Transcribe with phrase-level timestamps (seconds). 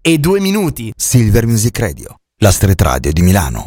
[0.00, 0.92] e 2 minuti.
[0.96, 3.64] Silver Music Radio, la street radio di Milano.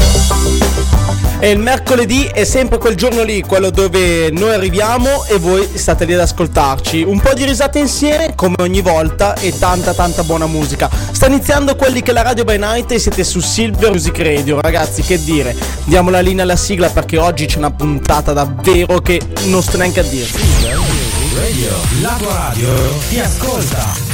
[1.42, 6.04] E il mercoledì è sempre quel giorno lì, quello dove noi arriviamo e voi state
[6.04, 7.02] lì ad ascoltarci.
[7.02, 10.90] Un po' di risate insieme, come ogni volta, e tanta tanta buona musica.
[11.12, 14.60] Sta iniziando quelli che la Radio by Night e siete su Silver Music Radio.
[14.60, 15.56] Ragazzi, che dire?
[15.86, 20.01] Diamo la linea alla sigla perché oggi c'è una puntata davvero che non sto neanche
[20.01, 20.25] a dire.
[20.25, 21.70] Silver Music Radio,
[22.01, 22.70] la tua radio
[23.07, 24.08] ti ascolta.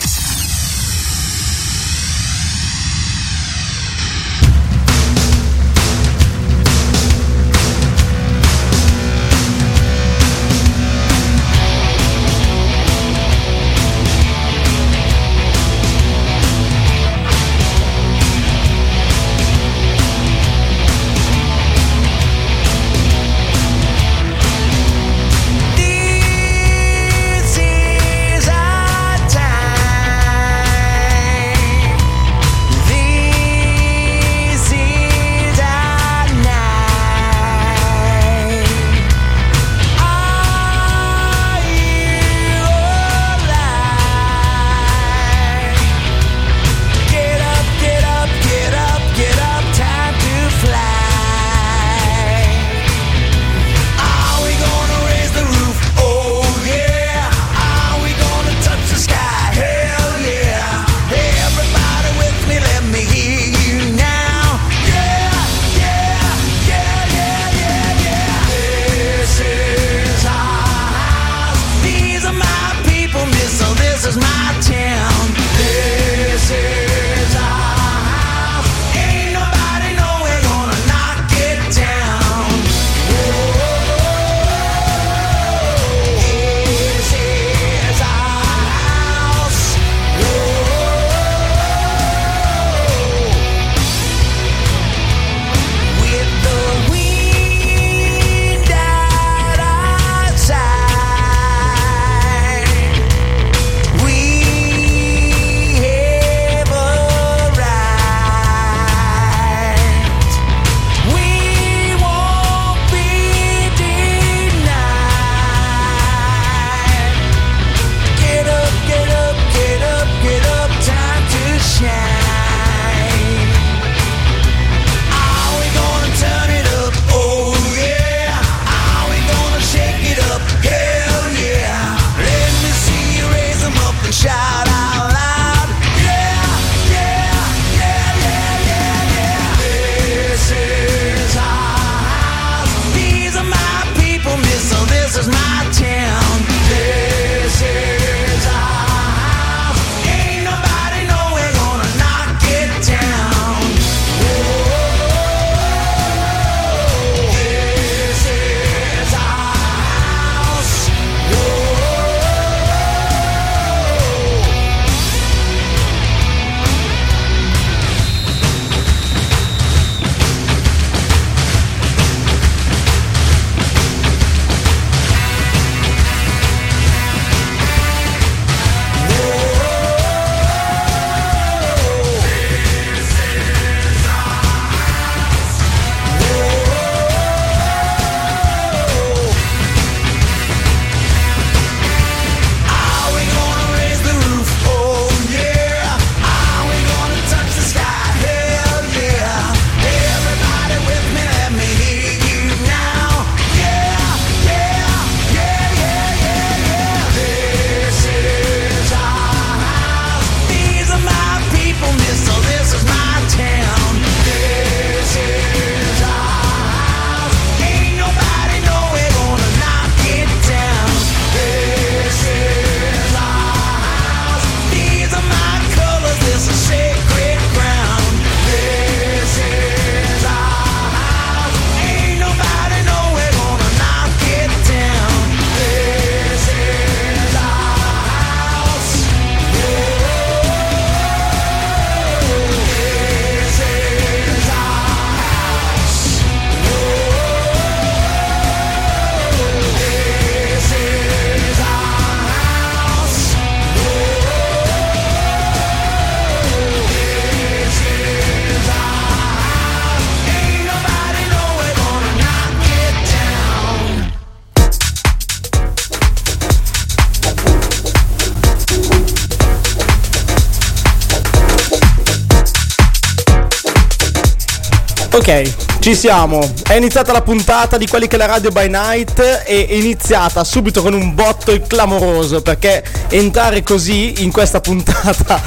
[275.27, 276.39] Ok, ci siamo.
[276.62, 280.44] È iniziata la puntata di quelli che è la radio by night e è iniziata
[280.44, 285.42] subito con un botto clamoroso perché entrare così in questa puntata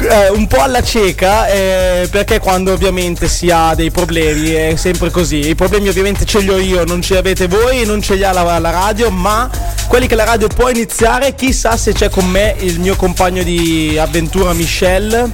[0.00, 5.10] eh, un po' alla cieca eh, perché quando ovviamente si ha dei problemi è sempre
[5.10, 5.48] così.
[5.48, 8.22] I problemi ovviamente ce li ho io, non ce li avete voi, non ce li
[8.22, 9.50] ha la, la radio, ma
[9.88, 13.98] quelli che la radio può iniziare, chissà se c'è con me il mio compagno di
[13.98, 15.30] avventura Michelle.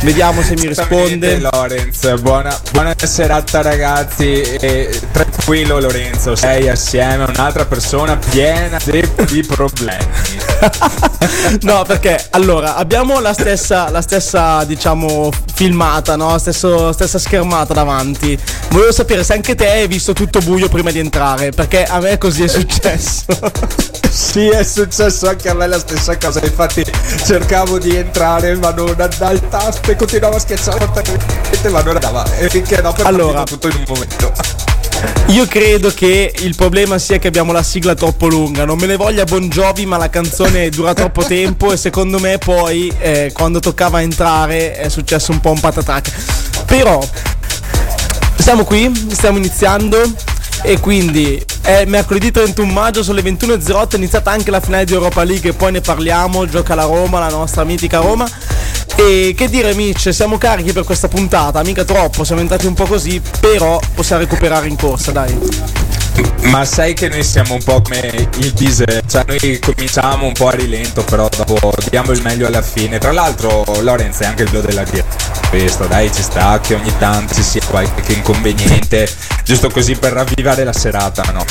[0.00, 1.38] Vediamo se mi risponde.
[1.38, 4.42] Lorenzo, buona, buona serata ragazzi.
[4.42, 10.37] E tranquillo Lorenzo, sei assieme a un'altra persona piena di problemi.
[11.62, 16.36] no, perché allora abbiamo la stessa, la stessa diciamo, filmata, no?
[16.38, 18.38] Stesso, stessa schermata davanti.
[18.70, 22.18] Volevo sapere se anche te hai visto tutto buio prima di entrare, perché a me
[22.18, 23.24] così è successo.
[24.10, 26.40] sì, è successo anche a me la stessa cosa.
[26.42, 26.84] Infatti
[27.24, 30.86] cercavo di entrare, ma non andava il tasto e continuava a schiacciare
[31.70, 34.67] ma non andava e finché no per allora, tutto in un momento
[35.28, 38.64] io credo che il problema sia che abbiamo la sigla troppo lunga.
[38.64, 41.72] Non me ne voglia Bon Jovi, ma la canzone dura troppo tempo.
[41.72, 46.64] E secondo me, poi, eh, quando toccava entrare, è successo un po' un patatrack.
[46.64, 47.06] Però,
[48.38, 50.00] siamo qui, stiamo iniziando.
[50.62, 53.90] E quindi è mercoledì 31 maggio, sono le 21.08.
[53.92, 55.50] È iniziata anche la finale di Europa League.
[55.50, 56.46] E poi ne parliamo.
[56.46, 58.26] Gioca la Roma, la nostra mitica Roma.
[59.00, 62.84] E che dire Mitch, siamo carichi per questa puntata, mica troppo, siamo entrati un po'
[62.84, 65.38] così, però possiamo recuperare in corsa, dai.
[66.50, 70.48] Ma sai che noi siamo un po' come il diesel, cioè noi cominciamo un po'
[70.48, 72.98] a rilento, però dopo diamo il meglio alla fine.
[72.98, 75.14] Tra l'altro Lorenz è anche il blu della dieta.
[75.48, 79.08] Questo dai ci sta che ogni tanto ci sia qualche inconveniente,
[79.44, 81.44] giusto così per ravvivare la serata, no?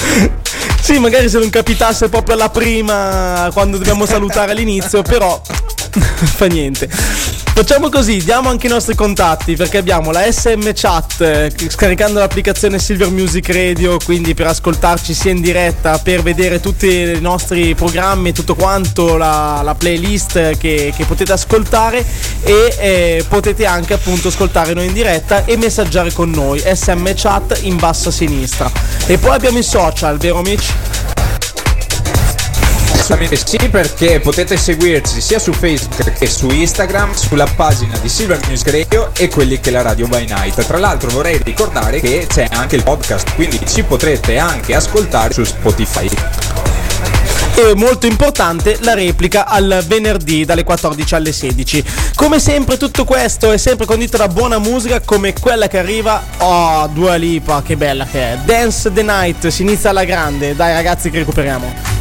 [0.81, 5.41] Sì, magari se non capitasse proprio alla prima quando dobbiamo salutare all'inizio, però
[6.35, 7.36] fa niente.
[7.57, 12.77] Facciamo così, diamo anche i nostri contatti perché abbiamo la SM Chat eh, scaricando l'applicazione
[12.77, 18.31] Silver Music Radio, quindi per ascoltarci sia in diretta, per vedere tutti i nostri programmi,
[18.31, 22.05] tutto quanto, la, la playlist che, che, potete ascoltare
[22.43, 27.61] e eh, potete anche appunto ascoltare noi in diretta e messaggiare con noi, SM Chat
[27.63, 28.71] in basso a sinistra.
[29.07, 31.06] E poi abbiamo i social, vero Mitch?
[33.09, 38.45] Assolutamente sì, perché potete seguirci sia su Facebook che su Instagram, sulla pagina di Silver
[38.47, 40.65] News Radio e quelli che la radio by night.
[40.65, 45.45] Tra l'altro vorrei ricordare che c'è anche il podcast, quindi ci potrete anche ascoltare su
[45.45, 46.09] Spotify
[47.55, 51.83] e molto importante la replica al venerdì dalle 14 alle 16.
[52.13, 56.87] Come sempre tutto questo è sempre condito da buona musica come quella che arriva, oh
[56.87, 58.37] Dua Lipa, che bella che è.
[58.43, 61.96] Dance the Night, si inizia alla grande, dai ragazzi che recuperiamo.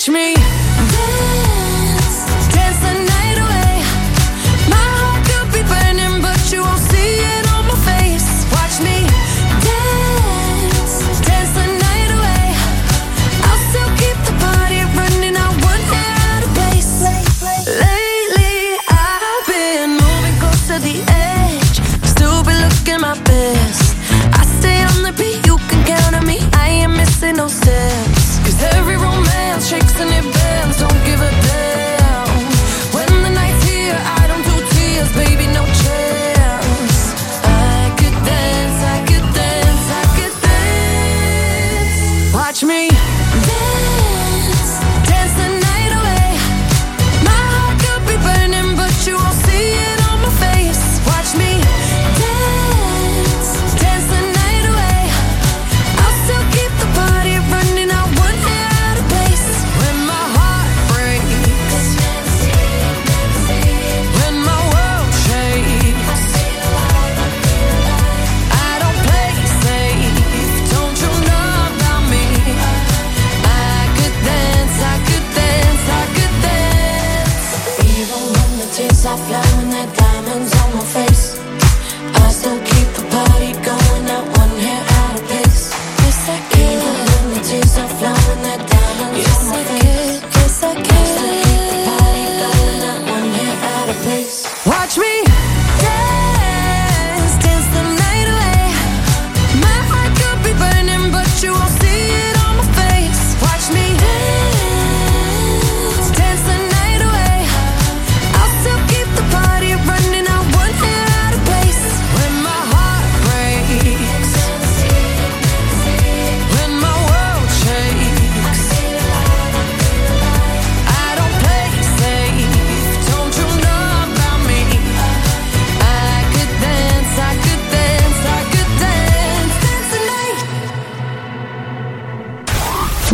[0.00, 0.39] touch me.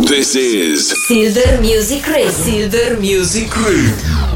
[0.07, 2.29] This is Silver Music Radio.
[2.29, 4.26] Silver Music Radio.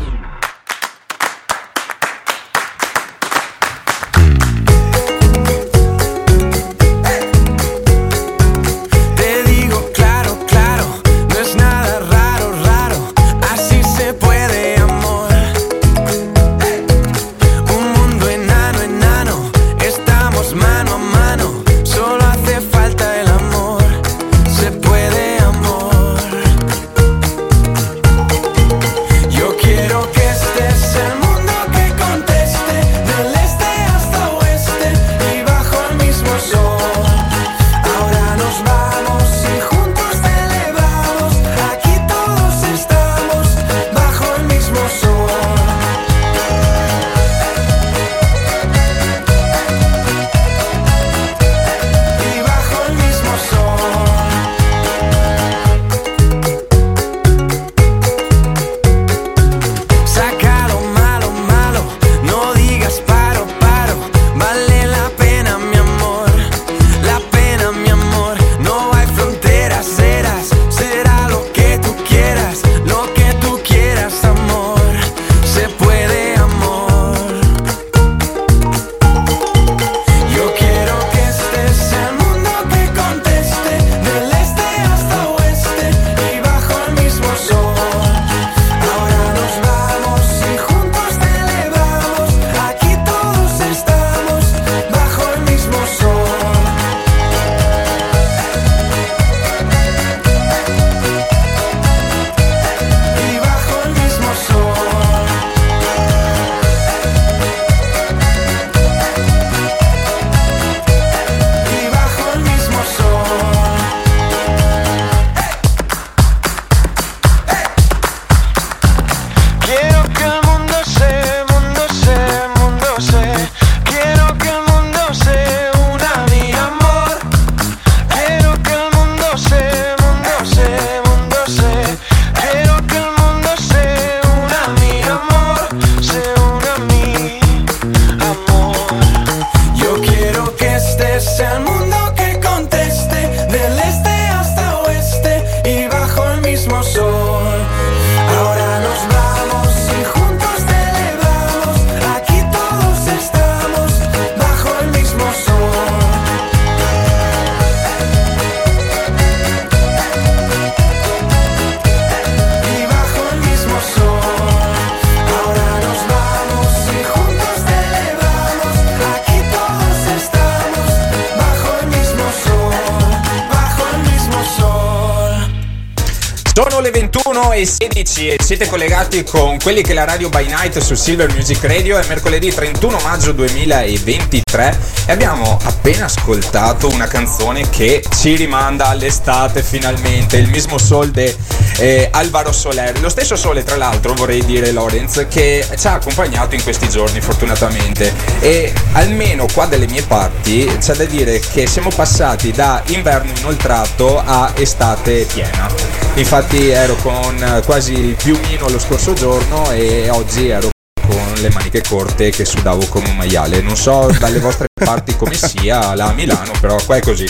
[179.62, 184.80] Quelli che la radio by night su Silver Music Radio è mercoledì 31 maggio 2023
[185.06, 191.36] e abbiamo appena ascoltato una canzone che ci rimanda all'estate finalmente il mismo sol de
[191.78, 196.56] eh, Alvaro Soler lo stesso sole tra l'altro vorrei dire Lorenz che ci ha accompagnato
[196.56, 201.90] in questi giorni fortunatamente e almeno qua dalle mie parti c'è da dire che siamo
[201.90, 205.70] passati da inverno inoltrato a estate piena
[206.16, 210.70] infatti ero con quasi il piumino lo scorso giorno e oggi ero
[211.12, 213.62] con le maniche corte che sudavo come un maiale.
[213.62, 217.30] Non so dalle vostre parti come sia là a Milano, però qua è così.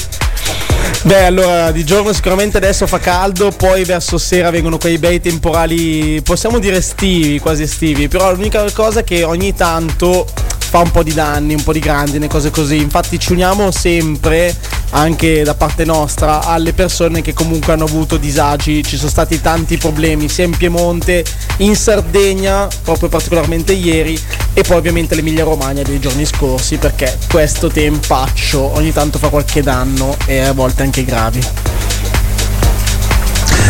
[1.04, 6.22] Beh, allora di giorno sicuramente adesso fa caldo, poi verso sera vengono quei bei temporali,
[6.22, 10.28] possiamo dire estivi, quasi estivi, però l'unica cosa è che ogni tanto
[10.72, 12.78] fa un po' di danni, un po' di grandine, cose così.
[12.78, 14.56] Infatti ci uniamo sempre,
[14.92, 18.82] anche da parte nostra, alle persone che comunque hanno avuto disagi.
[18.82, 21.26] Ci sono stati tanti problemi sia in Piemonte,
[21.58, 24.18] in Sardegna, proprio particolarmente ieri,
[24.54, 29.62] e poi ovviamente l'Emilia Romagna dei giorni scorsi, perché questo tempaccio ogni tanto fa qualche
[29.62, 31.46] danno e a volte anche gravi.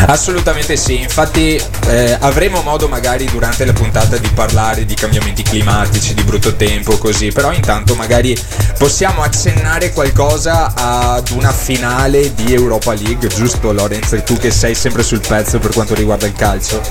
[0.08, 6.14] Assolutamente sì, infatti eh, avremo modo magari durante la puntata di parlare di cambiamenti climatici,
[6.14, 8.38] di brutto tempo, così, però intanto magari
[8.78, 14.22] possiamo accennare qualcosa ad una finale di Europa League, giusto Lorenzo?
[14.24, 16.82] Tu che sei sempre sul pezzo per quanto riguarda il calcio?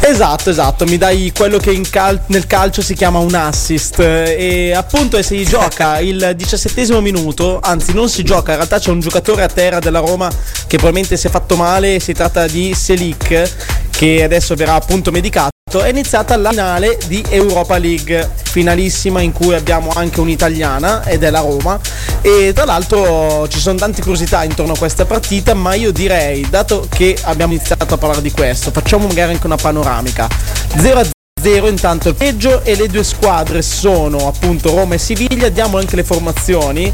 [0.00, 5.20] Esatto, esatto, mi dai quello che cal- nel calcio si chiama un assist e appunto
[5.20, 9.48] si gioca il diciassettesimo minuto, anzi non si gioca, in realtà c'è un giocatore a
[9.48, 14.54] terra della Roma che probabilmente si è fatto male, si tratta di Selic che adesso
[14.54, 15.50] verrà appunto medicato
[15.82, 21.30] è iniziata la finale di Europa League, finalissima in cui abbiamo anche un'italiana ed è
[21.30, 21.78] la Roma.
[22.22, 26.86] E tra l'altro ci sono tante curiosità intorno a questa partita, ma io direi, dato
[26.88, 30.28] che abbiamo iniziato a parlare di questo, facciamo magari anche una panoramica.
[30.76, 31.06] 0 a
[31.42, 35.96] 0 intanto il peggio e le due squadre sono appunto Roma e Siviglia, diamo anche
[35.96, 36.92] le formazioni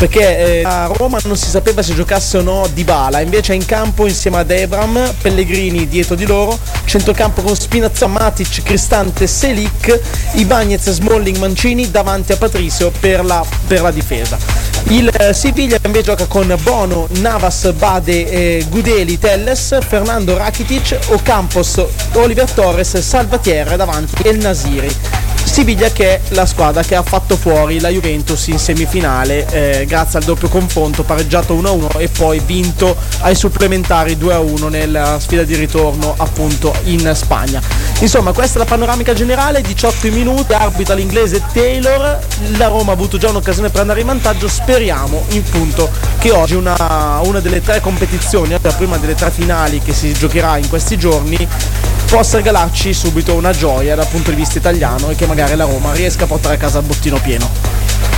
[0.00, 3.66] perché eh, a Roma non si sapeva se giocasse o no Dybala, invece è in
[3.66, 10.00] campo insieme ad Ebram, Pellegrini dietro di loro, centrocampo con Spinazza, Matic, Cristante, Selic,
[10.36, 14.38] Ibagnez, Smalling, Mancini davanti a Patricio per la, per la difesa.
[14.84, 21.84] Il eh, Siviglia invece gioca con Bono, Navas, Bade, eh, Gudeli, Telles, Fernando Rakitic, Ocampos,
[22.12, 24.96] Oliver Torres, Salvatierra davanti e il Nasiri.
[25.44, 30.18] Siviglia che è la squadra che ha fatto fuori la Juventus in semifinale eh, grazie
[30.18, 36.14] al doppio confronto pareggiato 1-1 e poi vinto ai supplementari 2-1 nella sfida di ritorno
[36.16, 37.60] appunto in Spagna.
[38.00, 42.18] Insomma questa è la panoramica generale, 18 minuti, arbitra l'inglese Taylor,
[42.56, 46.54] la Roma ha avuto già un'occasione per andare in vantaggio, speriamo in punto che oggi
[46.54, 50.96] una, una delle tre competizioni, la prima delle tre finali che si giocherà in questi
[50.96, 51.46] giorni,
[52.10, 55.92] possa regalarci subito una gioia dal punto di vista italiano e che magari la Roma
[55.92, 57.48] riesca a portare a casa il bottino pieno.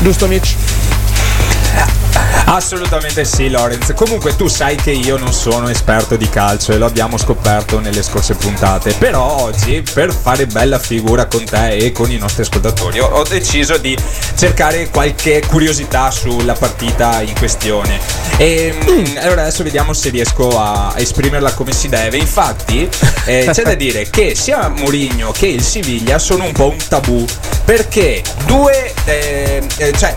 [0.00, 0.81] Giusto Mitch?
[2.54, 3.94] Assolutamente sì, Lorenz.
[3.94, 8.02] Comunque tu sai che io non sono esperto di calcio e lo abbiamo scoperto nelle
[8.02, 8.92] scorse puntate.
[8.92, 13.78] Però oggi, per fare bella figura con te e con i nostri ascoltatori, ho, deciso
[13.78, 13.96] di
[14.36, 17.98] cercare qualche curiosità sulla partita in questione.
[18.36, 22.18] E mm, allora adesso vediamo se riesco a esprimerla come si deve.
[22.18, 22.86] Infatti,
[23.24, 27.24] eh, c'è da dire che sia Mourinho che il Siviglia sono un po' un tabù.
[27.64, 30.14] Perché due, eh, eh, cioè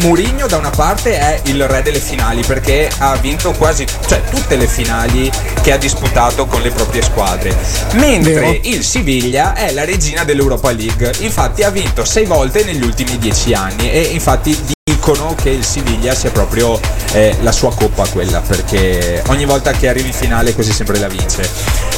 [0.00, 4.56] Mourinho da una parte è il re delle finali perché ha vinto quasi cioè, tutte
[4.56, 5.30] le finali
[5.62, 7.54] che ha disputato con le proprie squadre.
[7.92, 8.58] Mentre Vero.
[8.62, 11.12] il Siviglia è la regina dell'Europa League.
[11.20, 16.14] Infatti ha vinto sei volte negli ultimi dieci anni e infatti dicono che il Siviglia
[16.14, 16.80] sia proprio
[17.12, 21.08] eh, la sua coppa quella perché ogni volta che arrivi in finale così sempre la
[21.08, 21.48] vince.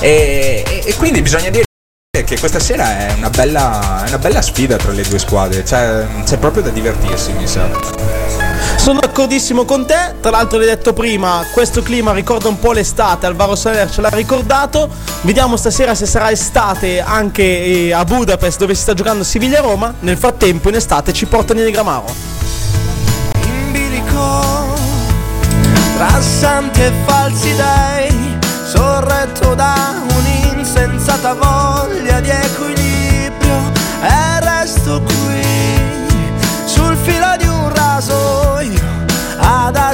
[0.01, 1.65] E, e- e quindi bisogna dire
[2.25, 6.37] che questa sera è una bella, una bella sfida tra le due squadre, cioè, c'è
[6.37, 8.48] proprio da divertirsi mi sa.
[8.89, 13.27] Sono d'accordissimo con te, tra l'altro l'hai detto prima, questo clima ricorda un po' l'estate,
[13.27, 14.89] Alvaro Soler ce l'ha ricordato,
[15.21, 20.17] vediamo stasera se sarà estate anche eh, a Budapest dove si sta giocando Siviglia-Roma, nel
[20.17, 22.07] frattempo in estate ci portano in Gramaro.
[23.43, 24.75] in bilico
[25.95, 32.78] tra santi e falsi dei sorretto da un'insensata voglia di equilibrio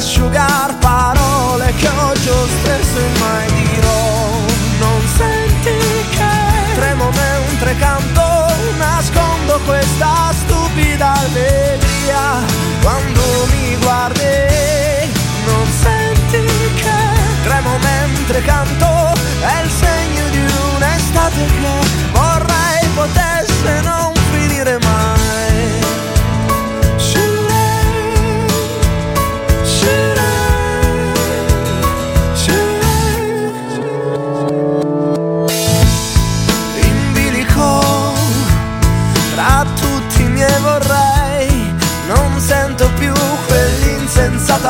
[0.05, 4.29] asciugar parole che oggi ho stesso e mai dirò.
[4.81, 5.77] Non senti
[6.11, 8.23] che tremo mentre canto
[8.77, 12.45] nascondo questa stupida allegria
[12.83, 14.35] quando mi guardi.
[15.47, 16.45] Non senti
[16.83, 17.01] che
[17.45, 20.45] tremo mentre canto è il segno di
[20.77, 21.77] un'estate che
[22.13, 24.14] vorrei potesse non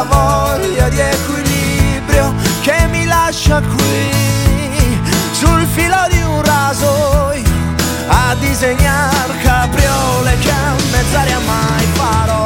[0.08, 4.10] voglia di equilibrio che mi lascia qui
[5.32, 7.42] sul filo di un rasoio
[8.08, 12.44] a disegnar capriole che a mezz'aria mai farò.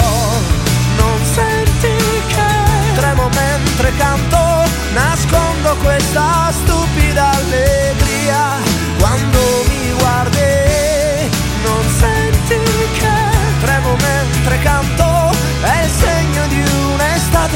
[0.97, 7.78] Non senti che tremo mentre canto nascondo questa stupida allegria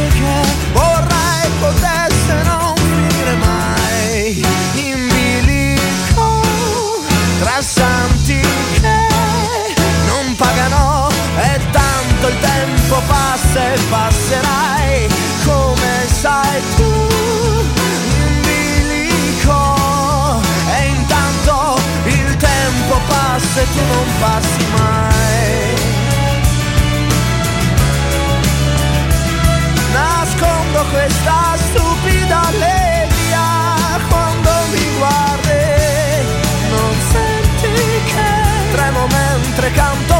[0.08, 4.46] che vorrei potesse non finire mai.
[4.74, 6.40] In bilico
[7.40, 8.40] tra santi
[8.80, 9.08] che
[10.06, 15.08] non pagano e tanto il tempo passa e passerai.
[15.44, 16.92] Come sai tu
[18.18, 19.76] in bilico
[20.76, 24.81] e intanto il tempo passa e tu non passi mai
[30.92, 33.44] questa stupida allegria
[34.08, 35.64] quando mi guardi.
[36.68, 37.72] Non senti
[38.12, 38.30] che
[38.72, 40.14] tremo mentre canto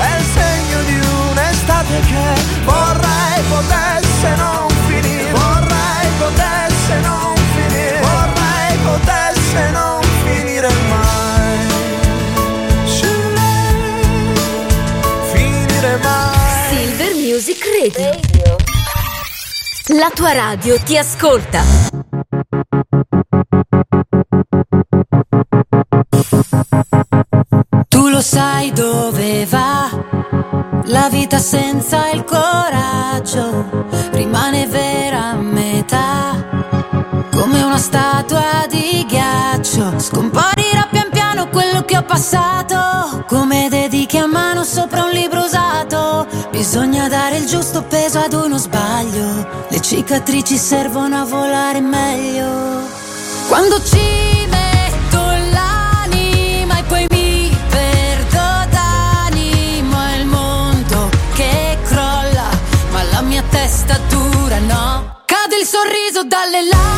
[0.00, 0.98] è il segno di
[1.30, 2.26] un'estate che
[2.64, 5.30] vorrei potesse non finire.
[5.30, 8.00] Vorrei potesse non finire.
[8.00, 11.66] Vorrei potesse non finire mai.
[15.32, 16.36] Finire mai.
[16.68, 18.37] Silver Music Radio.
[19.90, 21.62] La tua radio ti ascolta.
[27.88, 29.88] Tu lo sai dove va
[30.84, 36.44] la vita senza il coraggio, rimane vera a metà,
[37.32, 39.98] come una statua di ghiaccio.
[39.98, 46.26] Scomparirà pian piano quello che ho passato, come dedichi a mano sopra un libro usato.
[46.58, 52.82] Bisogna dare il giusto peso ad uno sbaglio, le cicatrici servono a volare meglio.
[53.46, 55.20] Quando ci metto
[55.52, 62.48] l'anima e poi mi perdo d'animo è il mondo che crolla,
[62.90, 65.20] ma la mia testa dura no.
[65.26, 66.97] Cade il sorriso dalle labbra,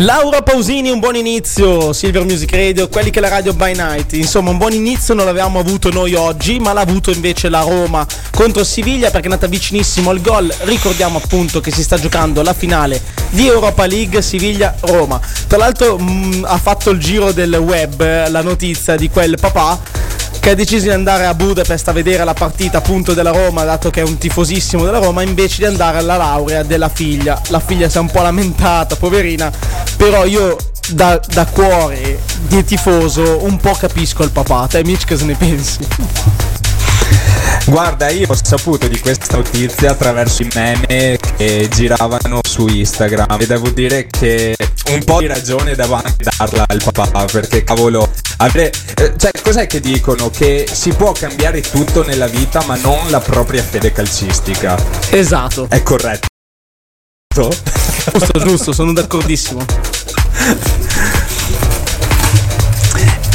[0.00, 4.14] Laura Pausini, un buon inizio, Silver Music Radio, quelli che la radio by night.
[4.14, 8.06] Insomma, un buon inizio non l'avevamo avuto noi oggi, ma l'ha avuto invece la Roma
[8.30, 10.50] contro Siviglia perché è andata vicinissimo al gol.
[10.60, 15.20] Ricordiamo appunto che si sta giocando la finale di Europa League Siviglia-Roma.
[15.46, 19.78] Tra l'altro mh, ha fatto il giro del web eh, la notizia di quel papà
[20.40, 23.90] che ha deciso di andare a Budapest a vedere la partita appunto della Roma, dato
[23.90, 27.40] che è un tifosissimo della Roma, invece di andare alla laurea della figlia.
[27.48, 29.52] La figlia si è un po' lamentata, poverina,
[29.96, 30.56] però io
[30.88, 34.66] da, da cuore di tifoso un po' capisco il papà.
[34.66, 35.86] Te Mitch cosa ne pensi?
[37.66, 43.46] Guarda, io ho saputo di questa notizia attraverso i meme che giravano su Instagram e
[43.46, 44.56] devo dire che
[44.88, 49.66] un po' di ragione devo anche darla al papà perché cavolo, avere, eh, cioè cos'è
[49.66, 50.30] che dicono?
[50.30, 54.76] Che si può cambiare tutto nella vita ma non la propria fede calcistica.
[55.10, 55.66] Esatto.
[55.68, 56.28] È corretto?
[57.32, 59.64] Giusto, giusto, sono d'accordissimo.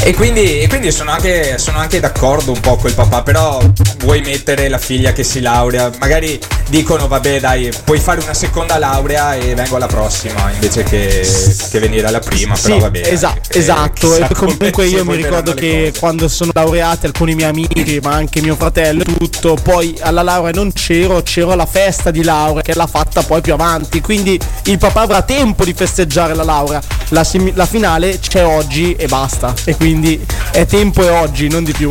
[0.06, 3.58] E quindi, e quindi sono, anche, sono anche d'accordo un po' col papà, però
[3.98, 6.38] vuoi mettere la figlia che si laurea, magari
[6.68, 11.26] dicono vabbè dai, puoi fare una seconda laurea e vengo alla prossima invece che,
[11.70, 13.00] che venire alla prima, però Sì, vabbè.
[13.04, 14.14] esa- eh, esatto.
[14.14, 18.54] E comunque io mi ricordo che quando sono laureati alcuni miei amici, ma anche mio
[18.54, 23.22] fratello tutto, poi alla laurea non c'ero, c'ero alla festa di laurea che l'ha fatta
[23.24, 24.00] poi più avanti.
[24.00, 26.80] Quindi il papà avrà tempo di festeggiare la laurea.
[27.10, 29.54] La, sim- la finale c'è oggi e basta.
[29.64, 31.90] E quindi è tempo e oggi, non di più.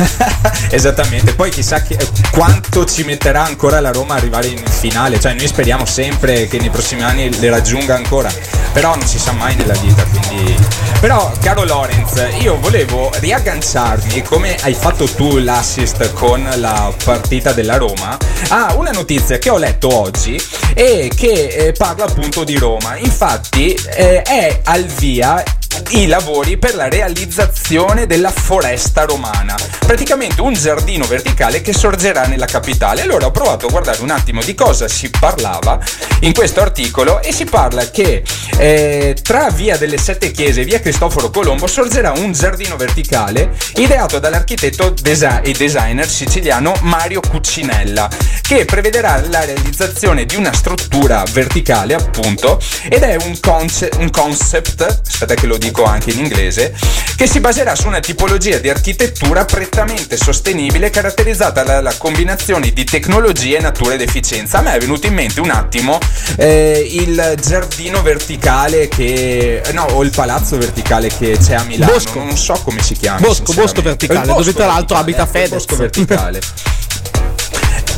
[0.70, 1.98] Esattamente, poi chissà che-
[2.30, 6.58] quanto ci metterà ancora la Roma a arrivare in finale, cioè noi speriamo sempre che
[6.58, 8.32] nei prossimi anni le raggiunga ancora,
[8.72, 10.90] però non si sa mai nella vita, quindi...
[11.00, 17.76] Però caro Lorenz, io volevo riagganciarmi, come hai fatto tu l'assist con la partita della
[17.76, 18.16] Roma,
[18.48, 20.40] a una notizia che ho letto oggi
[20.74, 22.96] e che eh, parla appunto di Roma.
[22.98, 25.42] Infatti eh, è al via
[25.90, 29.54] i lavori per la realizzazione della foresta romana,
[29.86, 33.02] praticamente un giardino verticale che sorgerà nella capitale.
[33.02, 35.78] Allora ho provato a guardare un attimo di cosa si parlava
[36.20, 38.22] in questo articolo e si parla che
[38.58, 44.18] eh, tra via delle Sette Chiese e via Cristoforo Colombo sorgerà un giardino verticale ideato
[44.18, 48.08] dall'architetto desi- e designer siciliano Mario Cuccinella
[48.40, 55.00] che prevederà la realizzazione di una struttura verticale appunto ed è un, conce- un concept,
[55.06, 56.74] aspetta che lo dico anche in inglese,
[57.16, 63.60] che si baserà su una tipologia di architettura prettamente sostenibile caratterizzata dalla combinazione di tecnologie,
[63.60, 64.58] natura ed efficienza.
[64.58, 65.98] A me è venuto in mente un attimo
[66.36, 69.62] eh, il giardino verticale che...
[69.72, 72.18] no, o il palazzo verticale che c'è a Milano, Bosco.
[72.18, 73.20] non so come si chiama.
[73.20, 73.52] Bosco.
[73.52, 75.50] Bosco verticale, bosco dove tra l'altro abita il Fedez.
[75.50, 76.40] Bosco verticale.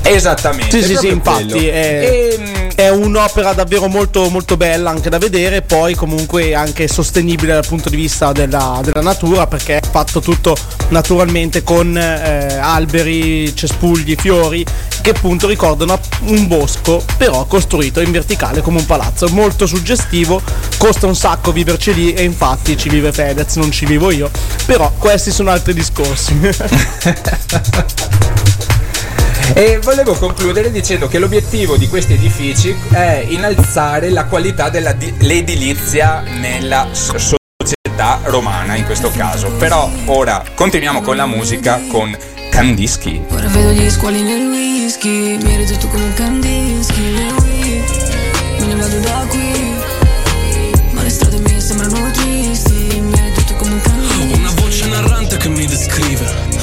[0.04, 0.80] Esattamente.
[0.80, 5.62] Sì, sì, sì, infatti è, Ehm, è un'opera davvero molto, molto bella anche da vedere,
[5.62, 10.56] poi comunque anche sostenibile dal punto di vista della, della natura perché è fatto tutto
[10.88, 14.64] naturalmente con eh, alberi, cespugli, fiori
[15.00, 20.42] che appunto ricordano un bosco però costruito in verticale come un palazzo, molto suggestivo,
[20.78, 24.30] costa un sacco viverci lì e infatti ci vive Fedez, non ci vivo io,
[24.66, 26.34] però questi sono altri discorsi.
[29.52, 36.88] E volevo concludere dicendo che l'obiettivo di questi edifici è innalzare la qualità dell'edilizia nella
[36.92, 37.16] so-
[37.58, 39.50] società romana in questo caso.
[39.52, 42.16] Però ora continuiamo con la musica con
[42.50, 43.24] Kandinsky.
[43.30, 47.82] Ora vedo gli squali nel whisky Mi rigetto come un Kandinsky.
[48.58, 49.74] Me ne vado da qui
[50.92, 55.48] Ma le strade mi sembrano tristi Mi rigetto come un Kandinsky Una voce narrante che
[55.48, 56.53] mi descrive.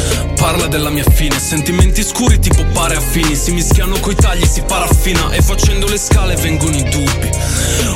[0.42, 5.30] Parla della mia fine, sentimenti scuri tipo pare affini Si mischiano coi tagli, si paraffina.
[5.30, 7.30] E facendo le scale vengono i dubbi.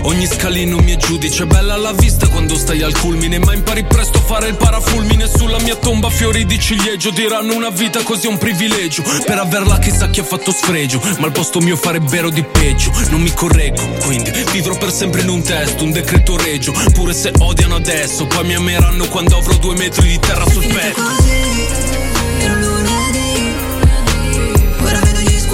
[0.03, 3.39] Ogni scalino mi è giudice, bella alla vista quando stai al culmine.
[3.39, 5.27] Ma impari presto a fare il parafulmine.
[5.27, 7.09] Sulla mia tomba fiori di ciliegio.
[7.09, 9.01] Diranno una vita così è un privilegio.
[9.01, 11.01] Per averla chissà chi ha fatto sfregio.
[11.17, 12.91] Ma al posto mio farebbero di peggio.
[13.09, 17.31] Non mi correggo, quindi vivrò per sempre in un testo Un decreto regio, pure se
[17.39, 22.14] odiano adesso Poi mi ameranno quando avrò due metri di terra sul petto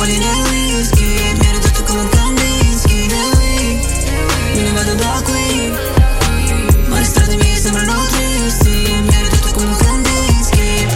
[0.02, 4.56] squali nel whisky Mi rigetto come un Kandinsky nel whisky.
[4.56, 5.72] Me ne vado da qui
[6.88, 10.88] Ma le strade mi sembrano tristi Mi rigetto come un Kandinsky.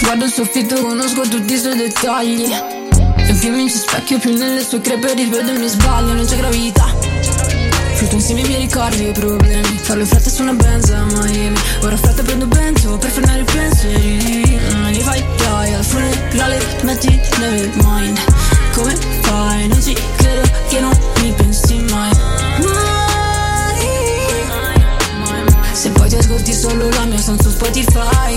[0.00, 2.50] Guardo il soffitto, conosco tutti i suoi dettagli.
[3.16, 6.36] E più mi ci specchio, più nelle sue crepe rivedo i miei sbagli Non c'è
[6.36, 6.86] gravità.
[7.94, 9.78] Flutto insieme ai miei ricordi e i problemi.
[9.82, 13.44] Farlo in fretta su una benza a Miami Ora fretta prendo vento per frenare i
[13.44, 14.60] pensieri.
[14.72, 15.47] Non li fai dai
[15.78, 18.18] al funerale metti nel mind.
[18.74, 19.68] Come fai?
[19.68, 20.90] Non ci credo che non
[21.22, 22.10] mi pensi mai.
[22.64, 23.86] Mai
[25.72, 28.34] Se poi ti ascolti solo la mia sound su Spotify.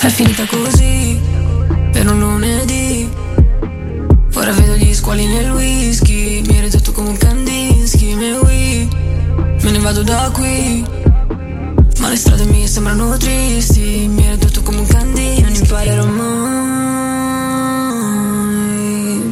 [0.00, 1.20] È finita così
[1.92, 3.08] Per un lunedì.
[4.34, 6.40] Ora vedo gli squali nel whisky.
[6.40, 8.88] Mi rigetto come un Kandinsky Me, oui,
[9.62, 11.09] me ne vado da qui
[12.00, 16.40] Ma le strade mi sembrano tristi Mi ridotto come un Kandinsky Non imparerò mai.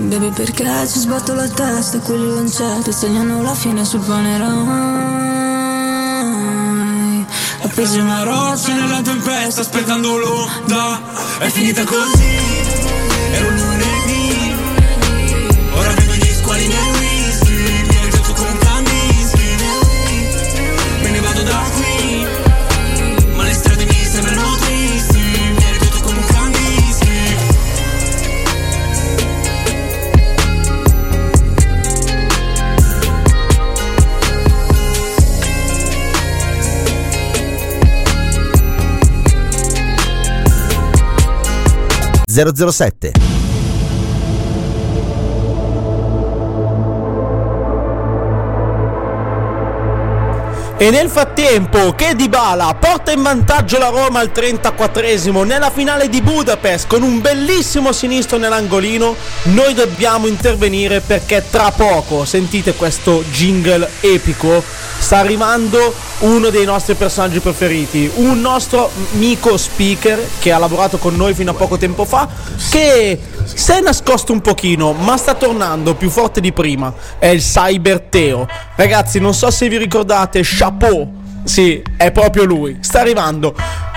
[0.08, 4.46] Baby perché ci sbatto la testa E quelli lancette segnano la fine sul panerai
[7.62, 11.00] Appesi una roccia nella tempesta Aspettando l'onda
[11.38, 12.47] È finita così
[42.44, 43.12] 007.
[50.80, 56.22] E nel frattempo che Dybala porta in vantaggio la Roma al 34esimo nella finale di
[56.22, 63.88] Budapest con un bellissimo sinistro nell'angolino, noi dobbiamo intervenire perché tra poco, sentite questo jingle
[64.02, 64.62] epico,
[65.00, 71.14] sta arrivando uno dei nostri personaggi preferiti, un nostro amico speaker che ha lavorato con
[71.14, 72.28] noi fino a poco tempo fa,
[72.70, 76.92] che si è nascosto un pochino, ma sta tornando più forte di prima.
[77.18, 78.46] È il Cyber Teo.
[78.74, 81.16] Ragazzi, non so se vi ricordate, Chapeau.
[81.44, 82.78] Sì, è proprio lui.
[82.80, 83.54] Sta arrivando.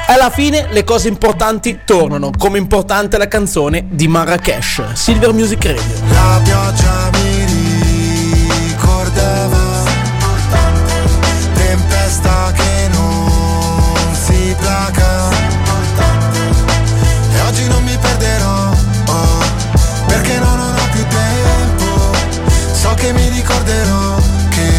[0.08, 5.84] Alla fine le cose importanti tornano, come importante la canzone di Marrakesh, Silver Music Radio.
[6.10, 7.46] La pioggia mi
[8.68, 9.71] ricordava
[12.12, 15.30] Tempesta che non si placa.
[17.32, 18.70] E oggi non mi perderò
[19.08, 19.40] oh,
[20.08, 22.12] Perché no, non ho più tempo.
[22.74, 24.16] So che mi ricorderò
[24.50, 24.72] Che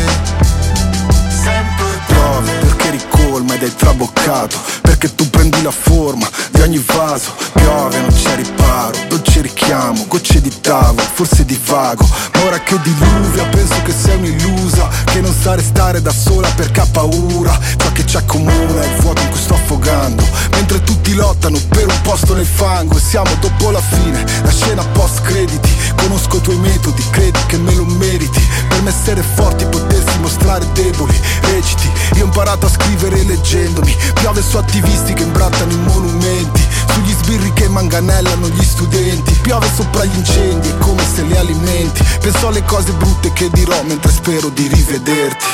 [1.43, 4.59] sempre Piove perché ricolma ed è traboccato.
[4.83, 10.41] Perché tu prendi la forma di ogni vaso Piove non c'è riparo, dolce richiamo Gocce
[10.41, 12.07] di tavolo, forse di vago.
[12.33, 16.81] Ma ora che diluvia penso che sei un'illusa Che non sa restare da sola perché
[16.81, 17.59] ha paura.
[17.77, 20.25] Ciò che ci accomuna è il vuoto in cui sto affogando.
[20.53, 24.85] Mentre tutti lottano per un posto nel fango E siamo dopo la fine, la scena
[24.93, 25.71] post crediti.
[25.97, 28.41] Conosco i tuoi metodi, credi che me lo meriti.
[28.69, 33.97] Per me essere forti potersi mostrare deboli Reciti, io ho imparato a scrivere leggendomi.
[34.15, 39.33] Piove su attivisti che imbrattano i monumenti Sugli sbirri che manganellano gli studenti.
[39.43, 42.05] Piove sopra gli incendi, è come se li alimenti.
[42.21, 45.45] Penso alle cose brutte che dirò mentre spero di rivederti.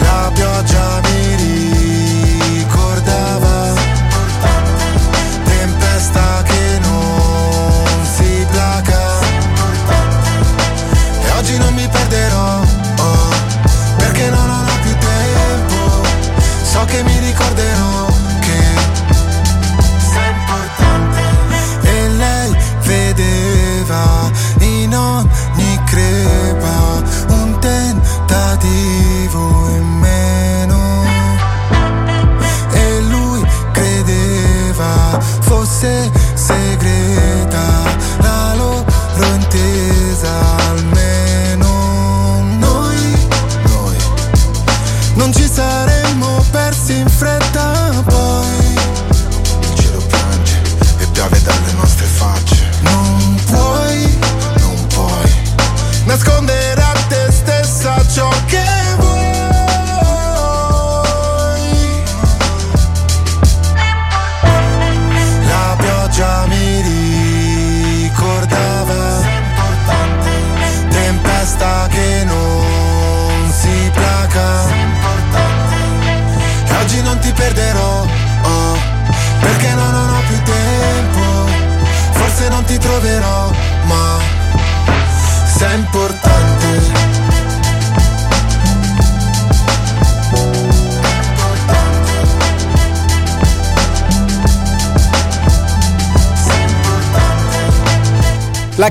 [0.00, 1.25] La pioggia mi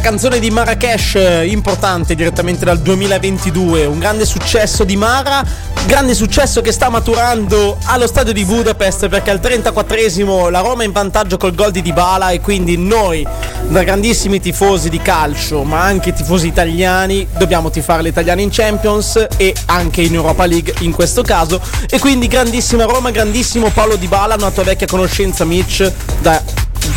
[0.06, 5.44] canzone di Marrakesh, eh, importante direttamente dal 2022, un grande successo di Mara,
[5.88, 10.86] grande successo che sta maturando allo stadio di Budapest perché al 34esimo la Roma è
[10.86, 13.26] in vantaggio col gol di Dybala e quindi noi,
[13.68, 19.56] da grandissimi tifosi di calcio, ma anche tifosi italiani, dobbiamo tifare l'Italiano in Champions e
[19.65, 24.52] anche in Europa League in questo caso e quindi grandissima Roma, grandissimo Paolo Dybala, una
[24.52, 25.91] tua vecchia conoscenza Mitch
[26.22, 26.39] da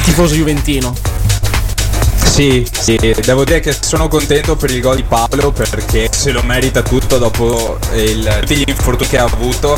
[0.05, 1.08] tifoso juventino.
[2.29, 6.41] Sì, sì, devo dire che sono contento per il gol di Paolo perché se lo
[6.45, 9.77] merita tutto dopo il, tutti gli infortuni che ha avuto.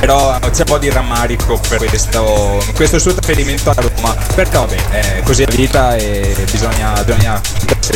[0.00, 4.16] Però c'è un po' di rammarico per questo, questo suo trasferimento a Roma.
[4.34, 7.40] Però vabbè, è così la vita e bisogna, bisogna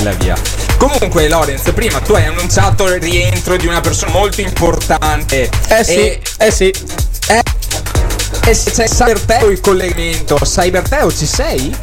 [0.03, 0.37] la via.
[0.77, 5.49] Comunque, Lorenz, prima tu hai annunciato il rientro di una persona molto importante.
[5.69, 6.75] Eh sì, E- eh sì.
[7.29, 7.43] eh,
[8.45, 11.75] e se c'è Cyberteo il collegamento, Cyberteo ci sei?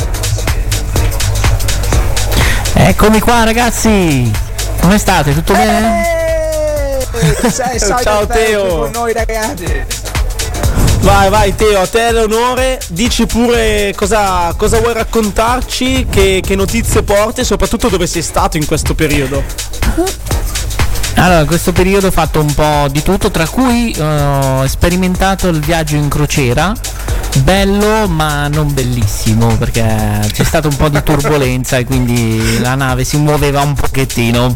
[2.81, 4.31] Eccomi qua ragazzi!
[4.79, 5.33] Come state?
[5.33, 6.01] Tutto bene?
[7.41, 8.77] Eh, sei Ciao, Teo.
[8.79, 9.85] con noi ragazzi.
[11.01, 17.03] Vai, vai Teo, a te l'onore, dici pure cosa, cosa vuoi raccontarci, che, che notizie
[17.03, 19.43] porti e soprattutto dove sei stato in questo periodo.
[21.15, 25.47] Allora, in questo periodo ho fatto un po' di tutto, tra cui eh, ho sperimentato
[25.49, 26.73] il viaggio in crociera.
[27.43, 29.83] Bello ma non bellissimo perché
[30.33, 34.55] c'è stata un po' di turbolenza e quindi la nave si muoveva un pochettino.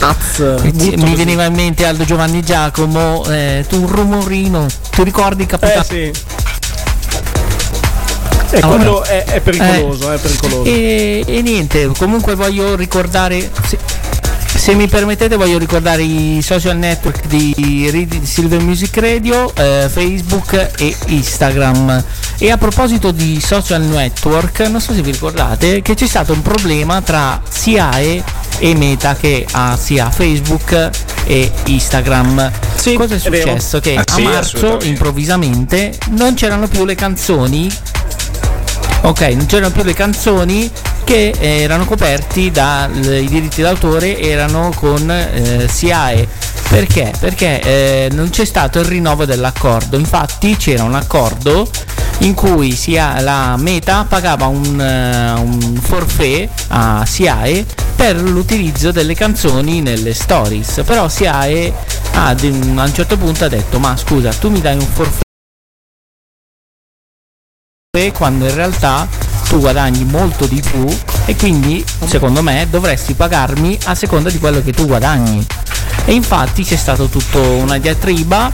[0.00, 1.14] Az, Mi, così.
[1.16, 5.82] veniva in mente Aldo Giovanni Giacomo, eh, tu un rumorino, ti ricordi Eh capitano?
[5.84, 5.96] sì.
[8.50, 8.76] E Allora.
[8.76, 10.64] quello è, è pericoloso, è pericoloso.
[10.64, 13.50] E, e niente, comunque voglio ricordare.
[13.66, 13.76] Sì,
[14.68, 20.94] Se mi permettete voglio ricordare i social network di Silver Music Radio, eh, Facebook e
[21.06, 22.04] Instagram.
[22.36, 26.42] E a proposito di social network, non so se vi ricordate che c'è stato un
[26.42, 28.22] problema tra SIAE
[28.58, 30.90] e Meta che ha sia Facebook
[31.24, 32.52] e Instagram.
[32.94, 33.80] Cosa è è successo?
[33.80, 37.72] Che Ah, a sì, marzo improvvisamente non c'erano più le canzoni
[39.02, 40.68] Ok, non c'erano più le canzoni
[41.08, 46.28] che eh, erano coperti dai diritti d'autore erano con eh, SIAE.
[46.68, 47.14] Perché?
[47.18, 49.96] Perché eh, non c'è stato il rinnovo dell'accordo.
[49.96, 51.66] Infatti c'era un accordo
[52.18, 57.64] in cui sia la Meta pagava un, eh, un forfait a SIAE
[57.96, 60.82] per l'utilizzo delle canzoni nelle stories.
[60.84, 61.72] Però SIAE
[62.16, 65.22] ha, a un certo punto ha detto ma scusa tu mi dai un forfait
[68.12, 69.08] quando in realtà
[69.48, 70.84] tu guadagni molto di più
[71.24, 75.44] e quindi secondo me dovresti pagarmi a seconda di quello che tu guadagni.
[76.04, 78.52] E infatti c'è stato tutto una diatriba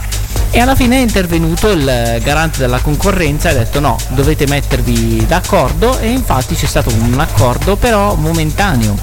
[0.51, 5.25] e alla fine è intervenuto il garante della concorrenza e ha detto no, dovete mettervi
[5.25, 5.99] d'accordo.
[5.99, 8.95] E infatti c'è stato un accordo però momentaneo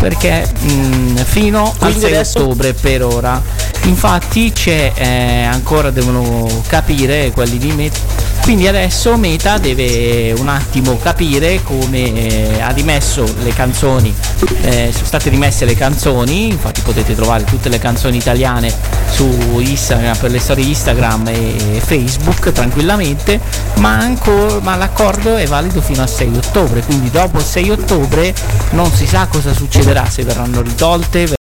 [0.00, 3.42] perché mh, fino Quindi al 6 adesso- ottobre per ora.
[3.82, 7.98] Infatti c'è eh, ancora devono capire quelli di Meta
[8.46, 14.14] quindi adesso Meta deve un attimo capire come eh, ha rimesso le canzoni
[14.60, 18.72] eh, sono state rimesse le canzoni infatti potete trovare tutte le canzoni italiane
[19.10, 19.28] su
[19.58, 23.40] Instagram per le storie Instagram e Facebook tranquillamente
[23.78, 28.32] ma, ancora, ma l'accordo è valido fino al 6 ottobre quindi dopo il 6 ottobre
[28.70, 31.34] non si sa cosa succederà se verranno ritolte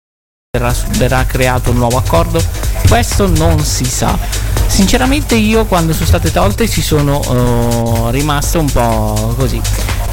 [0.57, 2.41] verrà, verrà creato un nuovo accordo
[2.87, 4.17] questo non si sa.
[4.67, 7.21] Sinceramente io quando sono state tolte ci sono
[8.07, 9.61] eh, rimasto un po' così.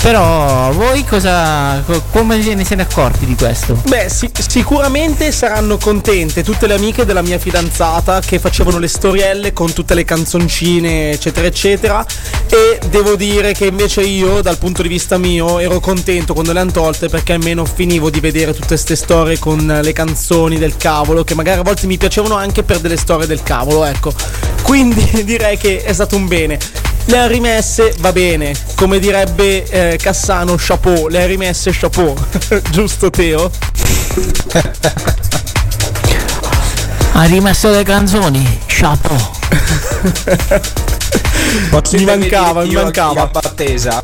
[0.02, 3.78] Però voi cosa co- come ne siete accorti di questo?
[3.86, 9.52] Beh, si- sicuramente saranno contente tutte le amiche della mia fidanzata che facevano le storielle
[9.52, 12.06] con tutte le canzoncine, eccetera, eccetera.
[12.48, 16.60] E devo dire che invece io, dal punto di vista mio, ero contento quando le
[16.60, 21.24] hanno tolte perché almeno finivo di vedere tutte queste storie con le canzoni del cavolo,
[21.24, 24.12] che magari a volte mi piacevano anche per delle storie del cavolo, ecco.
[24.62, 26.58] Quindi direi che è stato un bene.
[27.06, 32.14] Le ha rimesse, va bene, come direbbe eh, Cassano, chapeau, le ha rimesse chapeau,
[32.70, 33.50] giusto Teo?
[37.12, 39.18] ha rimesso le canzoni chapeau
[41.92, 43.14] Mi mancava, mi mancava.
[43.14, 44.02] gamba tesa?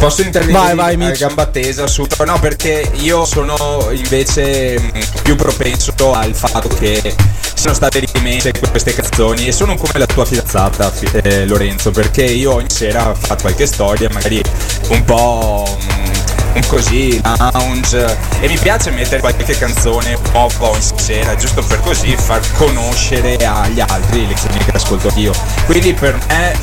[0.00, 1.18] Posso intervenire Vai, vai, a Mitch.
[1.18, 7.14] gamba tesa su No, perché io sono invece mh, più propenso al fatto che
[7.54, 12.24] siano state rimesse queste canzoni e sono come la tua fidanzata fi- eh, Lorenzo, perché
[12.24, 14.40] io ogni sera faccio qualche storia, magari
[14.88, 16.19] un po' un
[16.66, 22.16] così, lounge e mi piace mettere qualche canzone un po' ogni sera, giusto per così
[22.16, 25.32] far conoscere agli altri le canzoni che ascolto io.
[25.66, 26.56] Quindi per me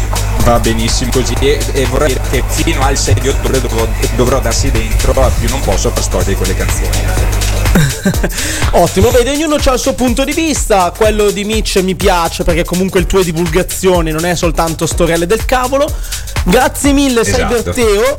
[0.44, 4.40] va benissimo così e, e vorrei dire che fino al 6 di ottobre dovrò, dovrò
[4.40, 7.47] darsi dentro a più non posso per storia di quelle canzoni.
[8.72, 10.92] Ottimo, vedi, ognuno ha il suo punto di vista.
[10.96, 15.26] Quello di Mitch mi piace perché comunque il tuo è divulgazione, non è soltanto storielle
[15.26, 15.88] del cavolo.
[16.46, 17.56] Grazie mille, Esatto.
[17.56, 18.18] Cyberteo.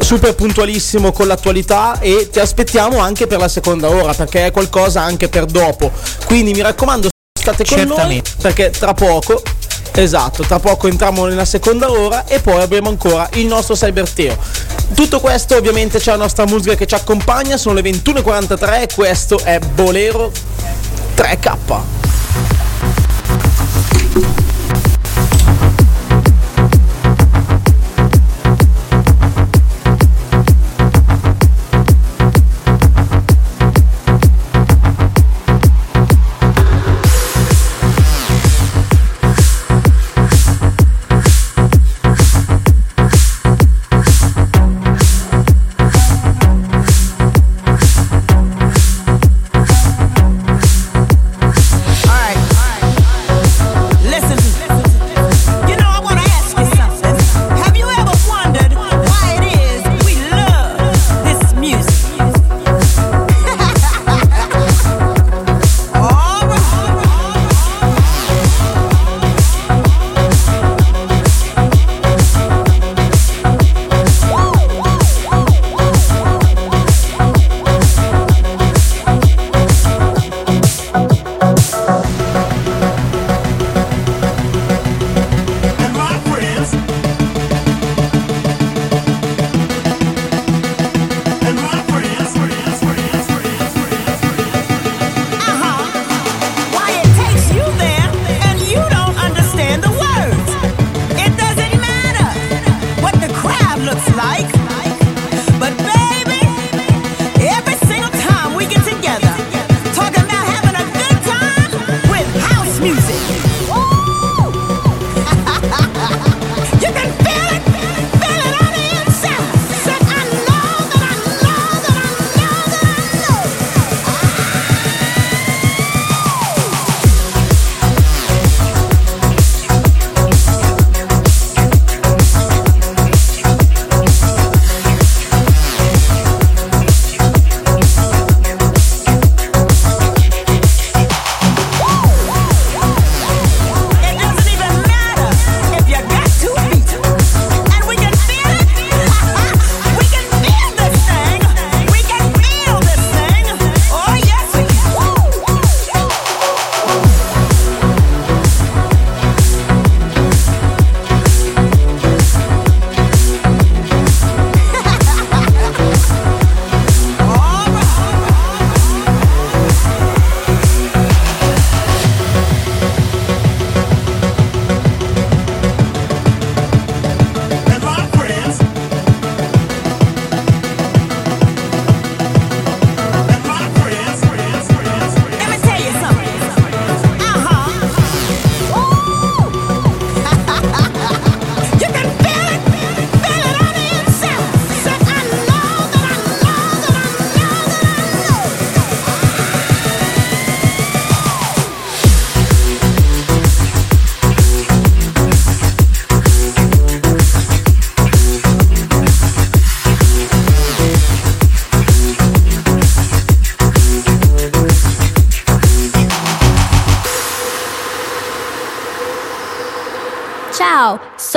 [0.00, 5.02] Super puntualissimo con l'attualità e ti aspettiamo anche per la seconda ora perché è qualcosa
[5.02, 5.90] anche per dopo.
[6.26, 8.30] Quindi mi raccomando, state con noi Certamente.
[8.40, 9.42] perché tra poco
[10.00, 14.34] Esatto, tra poco entriamo nella seconda ora e poi abbiamo ancora il nostro Cyberteo.
[14.94, 19.38] Tutto questo ovviamente c'è la nostra musica che ci accompagna, sono le 21.43 e questo
[19.40, 20.32] è Bolero
[21.14, 21.58] 3K.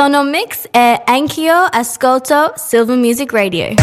[0.04, 3.74] Ciao, sono Mix e anch'io ascolto Silver Music Radio.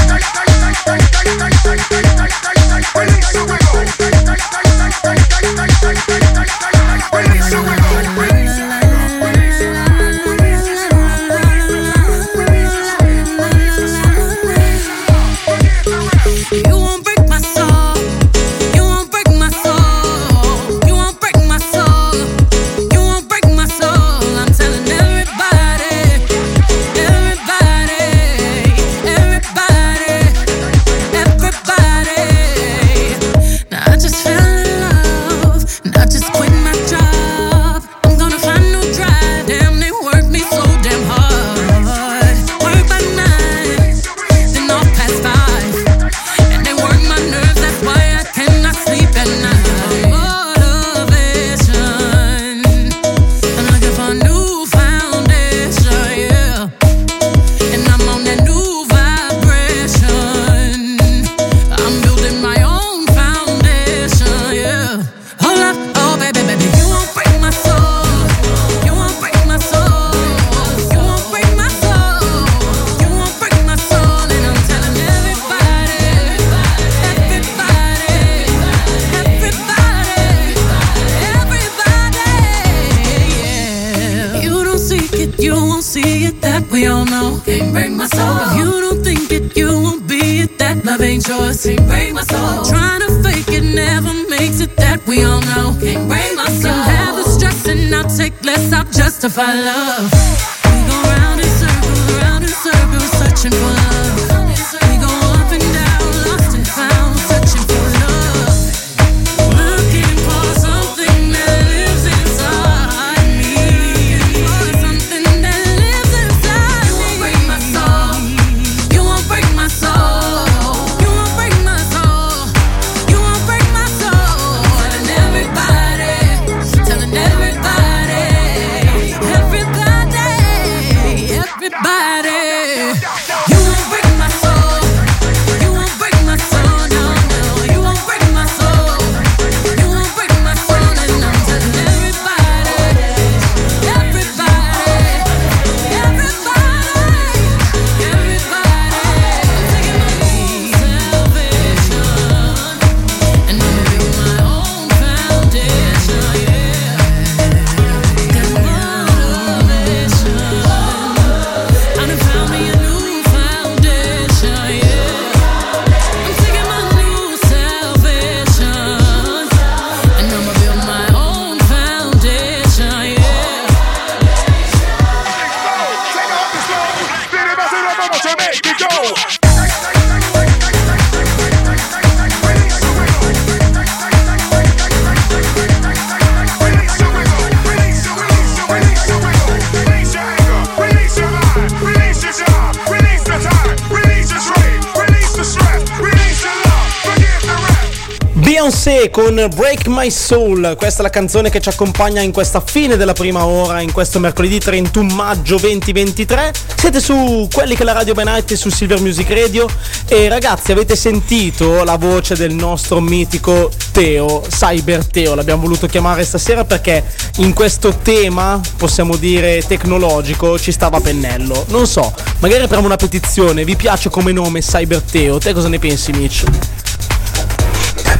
[199.49, 203.47] Break My Soul, questa è la canzone che ci accompagna in questa fine della prima
[203.47, 206.53] ora, in questo mercoledì 31 maggio 2023.
[206.77, 209.69] Siete su quelli che la Radio by Night e su Silver Music Radio
[210.09, 216.25] e ragazzi avete sentito la voce del nostro mitico Teo, Cyber Teo, l'abbiamo voluto chiamare
[216.25, 217.05] stasera perché
[217.37, 221.65] in questo tema, possiamo dire tecnologico, ci stava pennello.
[221.69, 225.39] Non so, magari apriamo una petizione, vi piace come nome Cyber Teo?
[225.39, 226.45] Te cosa ne pensi Mitch?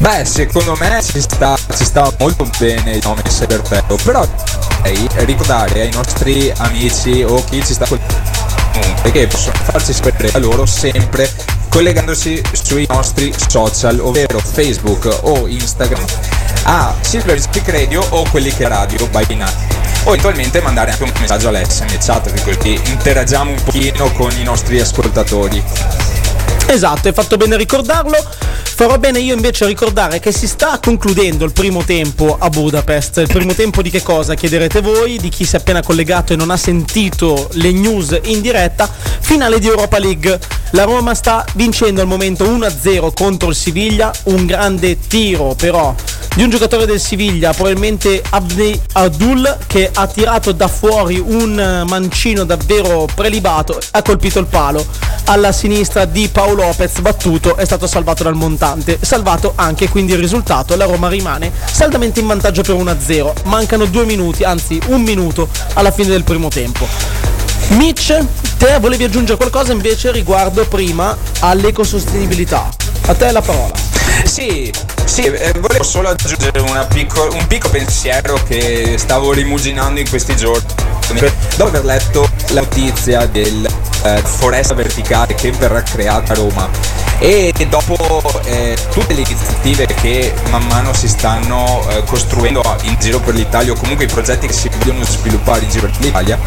[0.01, 4.27] Beh, secondo me ci sta, ci sta molto bene il nome Cyberpero, però
[4.79, 10.39] vorrei ricordare ai nostri amici o chi ci sta comunque che possono farci sapere a
[10.39, 11.31] loro sempre
[11.69, 16.03] collegandosi sui nostri social, ovvero Facebook o Instagram
[16.63, 19.55] a Silver Speak Radio o quelli che radio by Night.
[20.05, 24.81] O eventualmente mandare anche un messaggio all'SM chat, così interagiamo un pochino con i nostri
[24.81, 25.63] ascoltatori.
[26.73, 28.17] Esatto, hai fatto bene ricordarlo.
[28.63, 33.17] Farò bene io invece a ricordare che si sta concludendo il primo tempo a Budapest.
[33.17, 34.35] Il primo tempo di che cosa?
[34.35, 38.41] Chiederete voi, di chi si è appena collegato e non ha sentito le news in
[38.41, 38.89] diretta.
[39.19, 40.39] Finale di Europa League.
[40.71, 44.13] La Roma sta vincendo al momento 1-0 contro il Siviglia.
[44.27, 45.93] Un grande tiro però
[46.37, 52.45] di un giocatore del Siviglia, probabilmente Abdi Adul, che ha tirato da fuori un mancino
[52.45, 54.87] davvero prelibato, ha colpito il palo
[55.25, 60.19] alla sinistra di Paolo Lopez, battuto, è stato salvato dal montante, salvato anche quindi il
[60.19, 65.49] risultato, la Roma rimane saldamente in vantaggio per 1-0, mancano due minuti, anzi un minuto
[65.73, 66.87] alla fine del primo tempo.
[67.69, 68.19] Mitch,
[68.59, 72.69] te volevi aggiungere qualcosa invece riguardo prima all'ecosostenibilità.
[73.07, 73.73] A te la parola.
[74.25, 74.71] Sì,
[75.11, 80.69] sì, eh, volevo solo aggiungere picco- un piccolo pensiero che stavo rimuginando in questi giorni.
[81.57, 83.67] Dopo aver letto la notizia del
[84.05, 86.69] eh, foresta verticale che verrà creata a Roma
[87.19, 93.21] e dopo eh, tutte le iniziative che man mano si stanno eh, costruendo in giro
[93.21, 96.39] per l'Italia o comunque i progetti che si vogliono sviluppare in giro per l'Italia,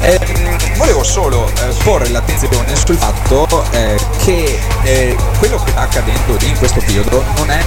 [0.00, 6.38] ehm, volevo solo eh, porre l'attenzione sul fatto eh, che eh, quello che sta accadendo
[6.46, 7.62] in questo periodo non è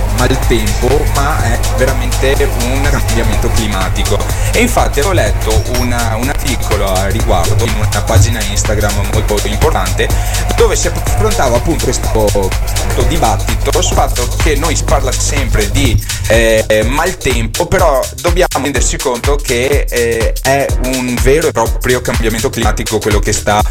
[0.46, 4.18] maltempo ma è veramente un cambiamento climatico.
[4.54, 10.08] E infatti avevo letto una- un articolo a riguardo in una pagina Instagram molto importante
[10.56, 16.02] dove si affrontava appunto questo, questo dibattito sul fatto che noi si parla sempre di
[16.28, 23.00] eh, maltempo però dobbiamo renderci conto che eh, è un vero e proprio cambiamento climatico
[23.00, 23.62] quello che sta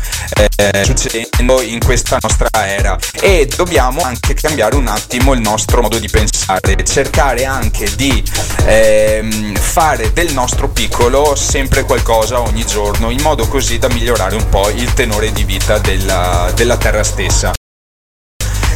[0.57, 2.99] eh, succedendo in questa nostra era.
[3.21, 6.54] E dobbiamo anche cambiare un attimo il nostro modo di pensare
[6.85, 8.23] cercare anche di
[8.67, 14.49] ehm, fare del nostro piccolo sempre qualcosa ogni giorno in modo così da migliorare un
[14.49, 17.53] po' il tenore di vita della, della terra stessa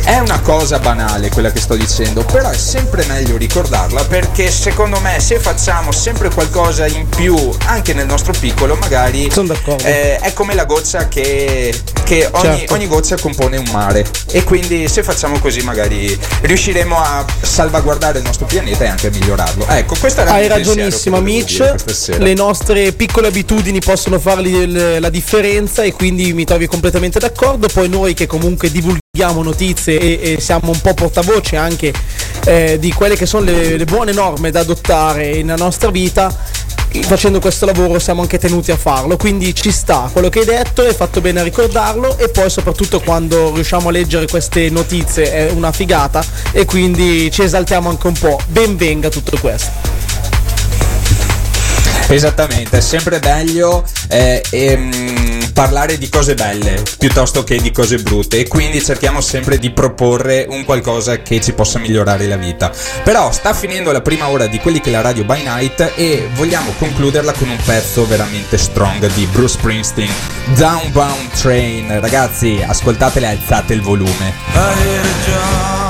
[0.09, 4.99] è una cosa banale quella che sto dicendo, però è sempre meglio ricordarla perché secondo
[5.01, 7.37] me se facciamo sempre qualcosa in più
[7.67, 9.27] anche nel nostro piccolo, magari
[9.85, 12.73] eh, è come la goccia che, che ogni, Certo.
[12.73, 14.07] ogni goccia compone un mare.
[14.31, 19.11] E quindi se facciamo così magari riusciremo a salvaguardare il nostro pianeta e anche a
[19.11, 19.67] migliorarlo.
[19.69, 21.75] Ecco, questo era il Hai questa Mitch,
[22.17, 27.69] le nostre piccole abitudini possono farli il- la differenza e quindi mi trovi completamente d'accordo,
[27.69, 31.93] poi noi che comunque divulghiamo notizie e, e siamo un po' portavoce anche
[32.45, 36.35] eh, di quelle che sono le, le buone norme da adottare nella nostra vita,
[37.03, 40.83] facendo questo lavoro siamo anche tenuti a farlo, quindi ci sta quello che hai detto,
[40.83, 45.51] hai fatto bene a ricordarlo e poi soprattutto quando riusciamo a leggere queste notizie è
[45.51, 48.41] una figata e quindi ci esaltiamo anche un po'.
[48.49, 49.97] Ben venga tutto questo.
[52.11, 58.39] Esattamente, è sempre meglio eh, ehm, parlare di cose belle piuttosto che di cose brutte
[58.39, 62.71] e quindi cerchiamo sempre di proporre un qualcosa che ci possa migliorare la vita.
[63.03, 66.29] Però sta finendo la prima ora di quelli che è la radio by night e
[66.35, 70.13] vogliamo concluderla con un pezzo veramente strong di Bruce Springsteen,
[70.55, 72.01] Downbound Train.
[72.01, 75.88] Ragazzi, ascoltatele e alzate il volume.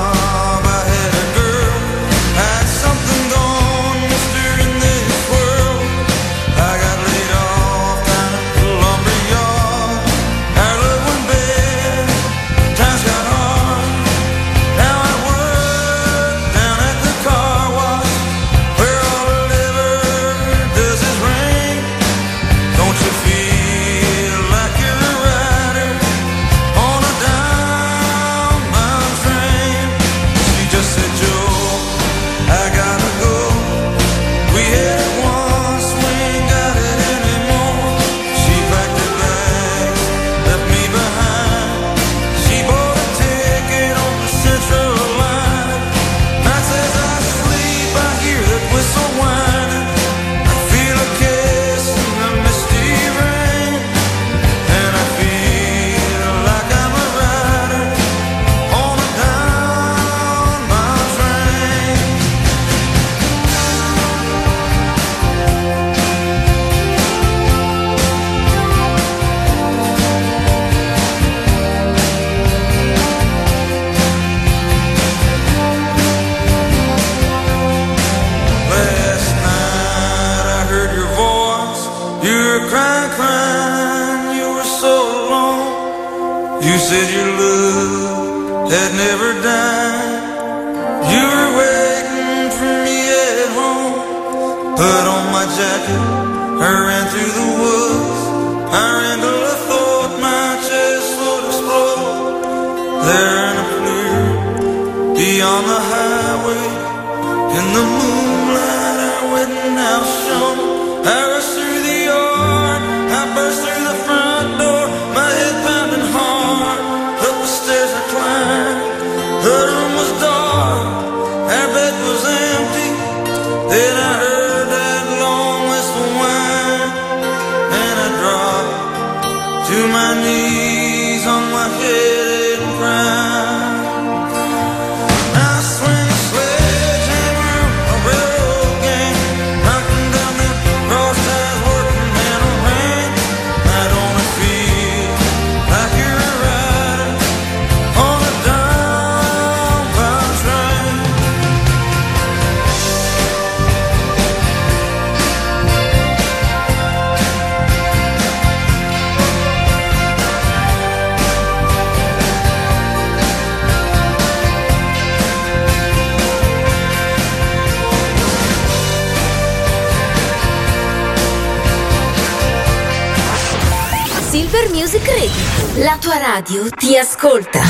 [176.89, 177.61] Ti ascolta.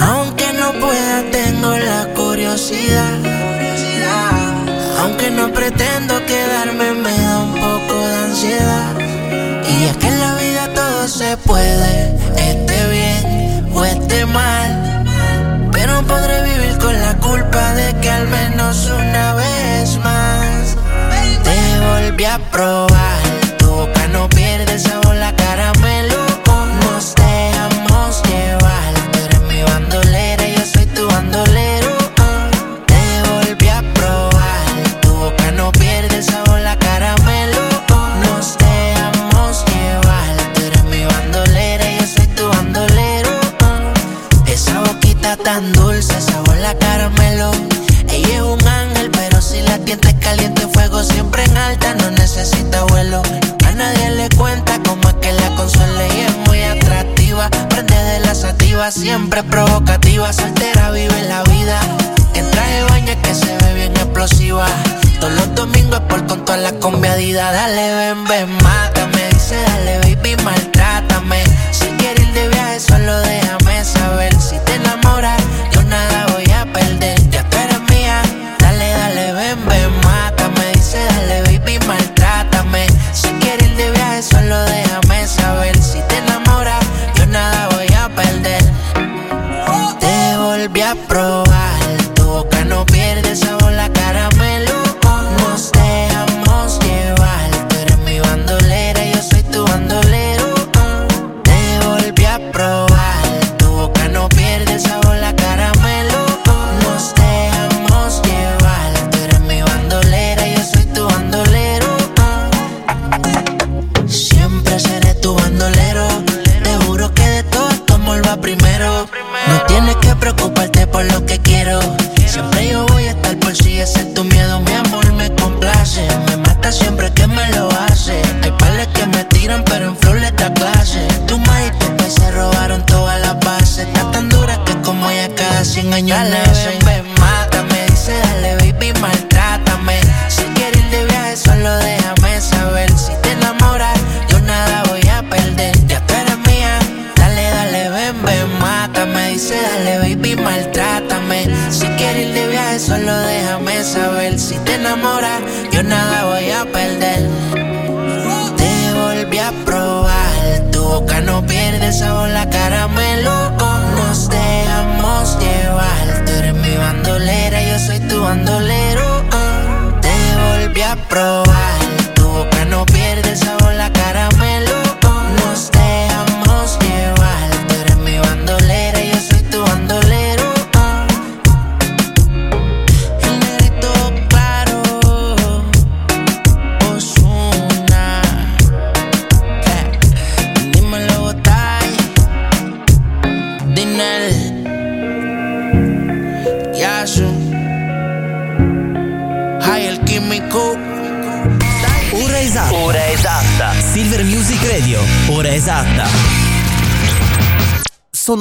[0.00, 3.12] Aunque no pueda, tengo la curiosidad.
[5.02, 8.92] Aunque no pretendo quedarme, me da un poco de ansiedad.
[9.68, 15.03] Y es que en la vida todo se puede, esté bien o esté mal.
[17.34, 20.76] Culpa de que al menos una vez más
[21.42, 23.22] te volví a probar.
[23.58, 24.06] Tu boca
[58.90, 61.80] siempre provocativa, soltera, vive la vida.
[62.34, 64.66] En traje de baño que se ve bien explosiva.
[65.20, 67.50] Todos los domingos por con toda la conviadida.
[67.52, 69.28] Dale, ven, ven, mátame.
[69.30, 71.44] Dice, dale, baby, maltrátame.
[71.70, 74.34] Si quieres ir de viaje, solo déjame saber.
[74.40, 75.42] Si te enamoras,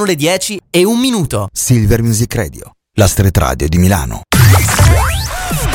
[0.04, 1.47] Sono le 10 e un minuto.
[1.54, 4.24] Silver Music Radio, la street radio di Milano.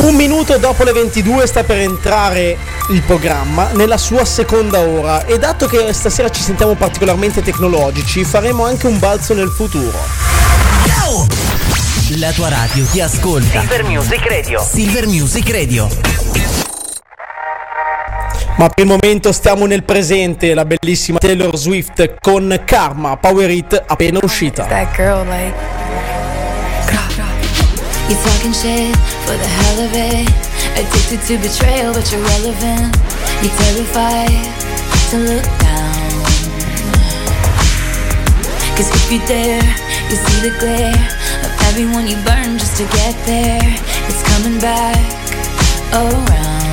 [0.00, 2.58] Un minuto dopo le 22 sta per entrare
[2.90, 8.66] il programma nella sua seconda ora e dato che stasera ci sentiamo particolarmente tecnologici faremo
[8.66, 9.98] anche un balzo nel futuro.
[12.18, 13.60] La tua radio ti ascolta.
[13.60, 14.62] Silver Music Radio.
[14.62, 16.77] Silver Music Radio.
[18.58, 23.84] Ma per il momento stiamo nel presente, la bellissima Taylor Swift con Karma, Power It
[23.86, 24.64] appena uscita.
[24.64, 25.54] That girl, like.
[38.74, 39.62] Cause if you dare,
[40.08, 40.94] you see the glare
[41.42, 43.60] of everyone you burn just to get there.
[44.08, 44.96] It's coming back
[45.92, 46.67] around.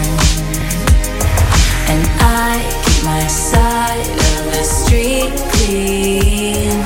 [2.19, 6.83] I keep my side of the street clean.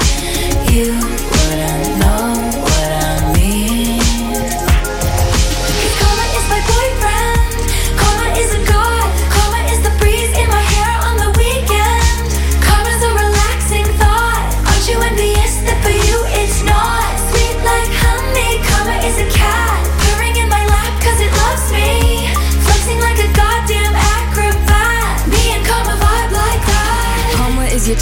[0.71, 1.08] You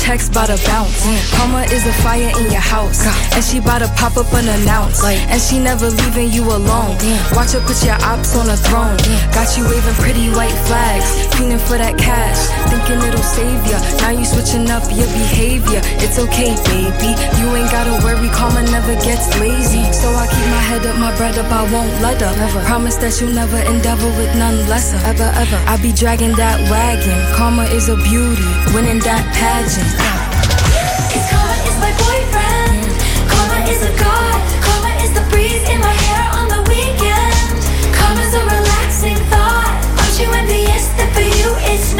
[0.08, 1.03] checks bout to bounce.
[1.36, 3.03] Karma is a fire in your house,
[3.36, 5.03] and she bout to pop up unannounced.
[5.03, 6.95] And she never leaving you alone.
[7.36, 8.95] Watch her put your ops on a throne.
[9.36, 13.77] Got you waving pretty white flags, feeling for that cash, thinking it'll save ya.
[14.01, 15.81] Now you switching up your behavior.
[16.01, 17.13] It's okay, baby.
[17.38, 19.85] You ain't gotta worry, karma never gets lazy.
[19.93, 22.35] So I keep my head up, my bread up, I won't let up.
[22.38, 22.59] Never.
[22.65, 24.97] Promise that you'll never endeavor with none lesser.
[25.05, 25.59] Ever, ever.
[25.69, 27.17] I be dragging that wagon.
[27.38, 29.93] Karma is a beauty, winning that pageant.
[31.29, 32.81] Karma is my boyfriend.
[33.29, 34.39] Karma is a god.
[34.65, 36.47] Karma is the breeze in my hair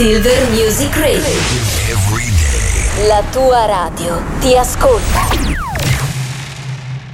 [0.00, 1.28] Silver Music Radio.
[3.06, 5.28] La tua radio ti ascolta.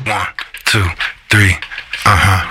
[0.05, 0.33] One,
[0.63, 0.89] two,
[1.27, 1.59] three,
[2.05, 2.47] uh-huh.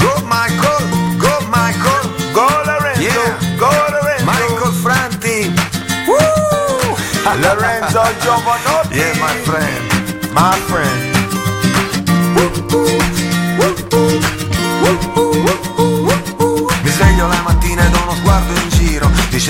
[0.00, 4.24] Go Michael, go Michael, go Lorenzo, go Lorenzo.
[4.24, 5.52] Michael Franti.
[6.08, 6.96] Woo!
[7.38, 8.96] Lorenzo Giovanotti.
[8.96, 9.80] Yeah, my friend,
[10.34, 11.14] my friend.
[12.34, 12.50] Mi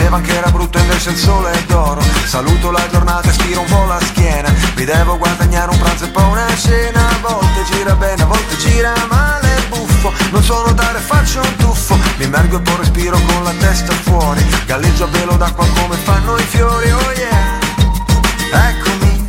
[0.04, 2.02] Diceva che era brutto invece il sole è d'oro.
[2.26, 4.52] Saluto la giornata e stiro un po' la schiena.
[4.76, 7.08] Mi devo guadagnare un pranzo e poi una cena.
[7.08, 10.12] A volte gira bene, a volte gira male buffo.
[10.30, 11.98] Non so nuotare, faccio un tuffo.
[12.18, 14.44] Mi immergo e poi respiro con la testa fuori.
[14.66, 18.68] Galleggio a velo d'acqua come fanno i fiori, oh yeah.
[18.68, 19.26] Eccomi.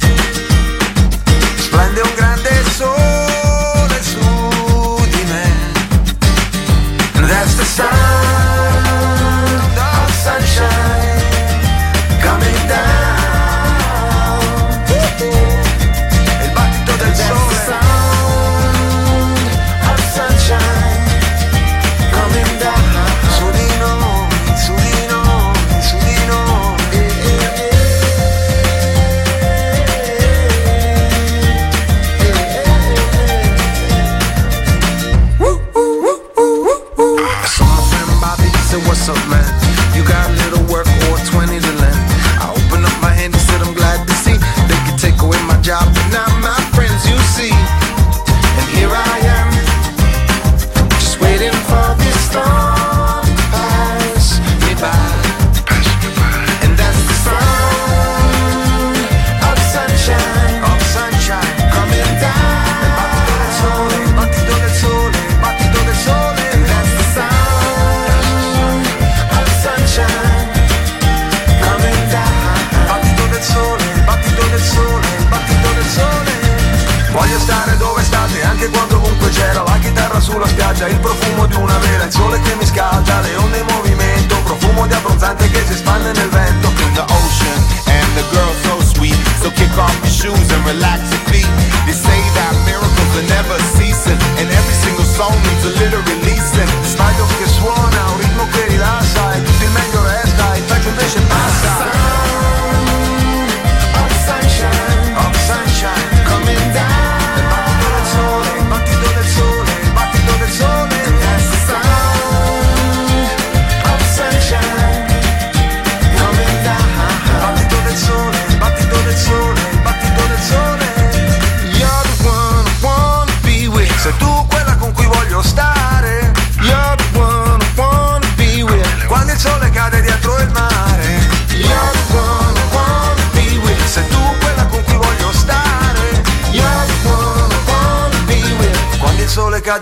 [1.55, 2.34] Splende un grande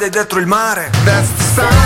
[0.04, 0.89] cade dietro il mare.
[1.06, 1.83] That's the sound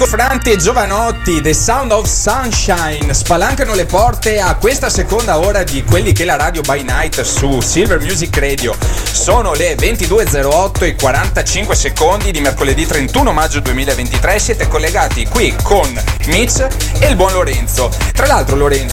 [0.00, 5.62] Michael Franti e Giovanotti, The Sound of Sunshine, spalancano le porte a questa seconda ora
[5.62, 8.74] di quelli che la radio by night su Silver Music Radio.
[9.12, 14.38] Sono le 22.08 e 45 secondi di mercoledì 31 maggio 2023.
[14.38, 15.86] Siete collegati qui con
[16.28, 16.66] Mitch
[16.98, 17.90] e il buon Lorenzo.
[18.14, 18.88] Tra l'altro, Lorenzo.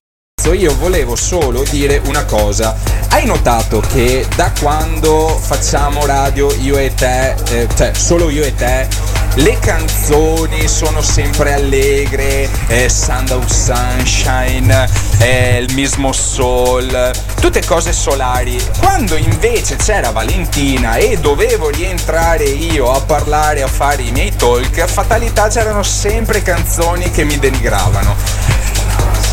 [0.51, 2.76] Io volevo solo dire una cosa.
[3.10, 8.53] Hai notato che da quando facciamo radio io e te, eh, cioè solo io e
[8.53, 8.88] te,
[9.38, 14.88] le canzoni sono sempre allegre, eh, Sound of Sunshine,
[15.20, 18.60] eh, il mismo Soul, tutte cose solari.
[18.80, 24.80] Quando invece c'era Valentina e dovevo rientrare io a parlare, a fare i miei talk,
[24.80, 28.16] a fatalità c'erano sempre canzoni che mi denigravano.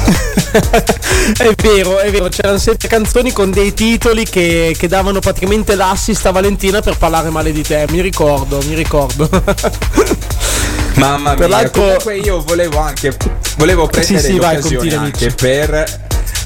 [1.39, 6.27] è vero, è vero, c'erano sempre canzoni con dei titoli che, che davano praticamente l'assist
[6.27, 9.29] a Valentina per parlare male di te, mi ricordo, mi ricordo.
[10.97, 13.17] Mamma Per mia, l'altro- comunque io volevo anche
[13.57, 16.03] volevo prendere Sì, sì, vai, anche per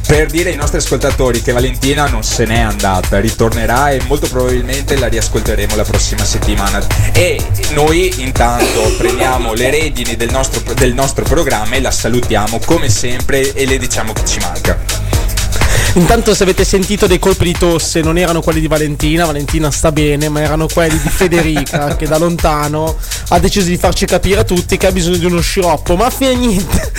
[0.08, 4.96] per dire ai nostri ascoltatori che Valentina non se n'è andata, ritornerà e molto probabilmente
[4.96, 6.80] la riascolteremo la prossima settimana.
[7.12, 7.38] E
[7.72, 13.52] noi intanto prendiamo le redini del nostro, del nostro programma e la salutiamo come sempre
[13.52, 15.07] e le diciamo che ci manca.
[15.94, 19.90] Intanto se avete sentito dei colpi di tosse non erano quelli di Valentina, Valentina sta
[19.90, 22.96] bene, ma erano quelli di Federica che da lontano
[23.30, 26.34] ha deciso di farci capire a tutti che ha bisogno di uno sciroppo, ma fine
[26.36, 26.92] niente,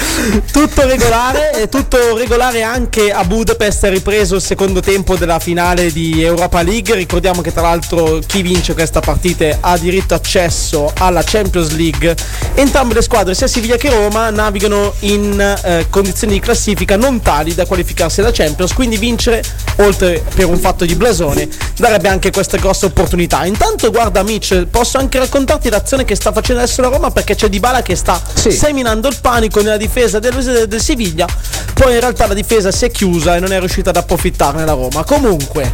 [0.52, 5.92] tutto regolare e tutto regolare anche a Budapest è ripreso il secondo tempo della finale
[5.92, 11.24] di Europa League, ricordiamo che tra l'altro chi vince questa partita ha diritto accesso alla
[11.24, 12.16] Champions League,
[12.56, 17.56] entrambe le squadre sia Siviglia che Roma navigano in eh, condizioni di classifica non tali
[17.56, 19.44] da qualificarsi alla Champions, quindi vincere
[19.80, 23.44] oltre per un fatto di blasone darebbe anche questa grossa opportunità.
[23.44, 27.50] Intanto guarda Mitch, posso anche raccontarti l'azione che sta facendo adesso la Roma perché c'è
[27.50, 31.28] Dybala che sta seminando il panico nella difesa del, del Siviglia,
[31.74, 34.72] poi in realtà la difesa si è chiusa e non è riuscita ad approfittarne la
[34.72, 35.04] Roma.
[35.04, 35.74] Comunque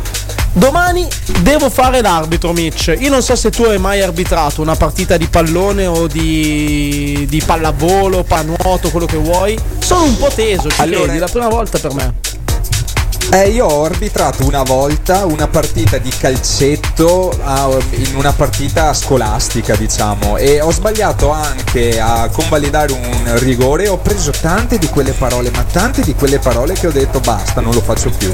[0.53, 1.05] Domani
[1.41, 2.95] devo fare l'arbitro, Mitch.
[2.97, 7.43] Io non so se tu hai mai arbitrato una partita di pallone o di, di
[7.45, 9.59] pallavolo, panuoto, quello che vuoi.
[9.79, 11.17] Sono un po' teso, ci Allora- credi?
[11.19, 12.34] La prima volta per me.
[13.31, 19.75] Eh, io ho arbitrato una volta una partita di calcetto a- in una partita scolastica,
[19.75, 23.89] diciamo, e ho sbagliato anche a convalidare un rigore.
[23.89, 27.59] Ho preso tante di quelle parole, ma tante di quelle parole che ho detto basta,
[27.59, 28.31] non lo faccio più.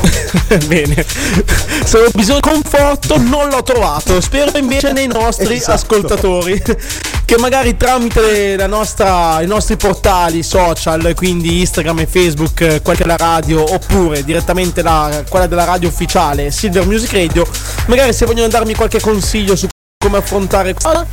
[0.66, 1.04] Bene.
[1.84, 4.20] Se ho bisogno di conforto non l'ho trovato.
[4.20, 5.72] Spero invece nei nostri Esatto.
[5.72, 6.62] ascoltatori
[7.24, 13.04] che magari tramite la nostra, i nostri portali social, quindi Instagram e Facebook, quella che
[13.04, 17.46] è la radio, oppure direttamente la, quella della radio ufficiale Silver Music Radio,
[17.86, 19.68] magari se vogliono darmi qualche consiglio su
[20.04, 21.06] come affrontare questa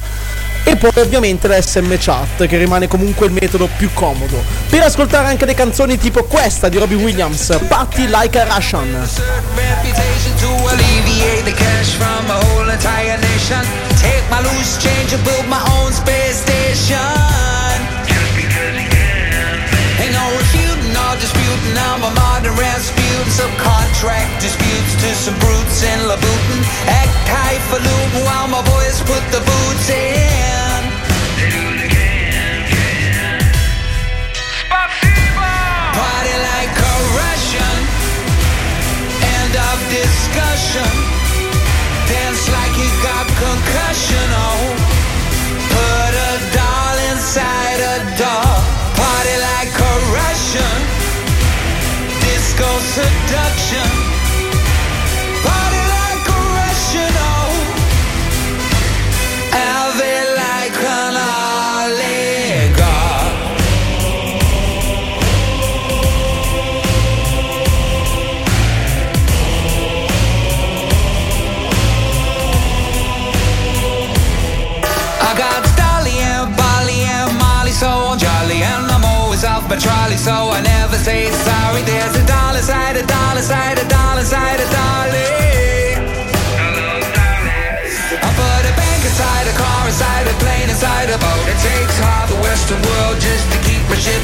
[0.67, 5.27] e poi ovviamente la SM Chat che rimane comunque il metodo più comodo per ascoltare
[5.27, 9.07] anche le canzoni tipo questa di Robbie Williams Party Like a Russian.
[21.77, 23.25] I'm a modern Rasputin.
[23.25, 26.59] Subcontract disputes to some brutes in Labutin.
[26.85, 29.66] Act highfalutin while my boys put the boots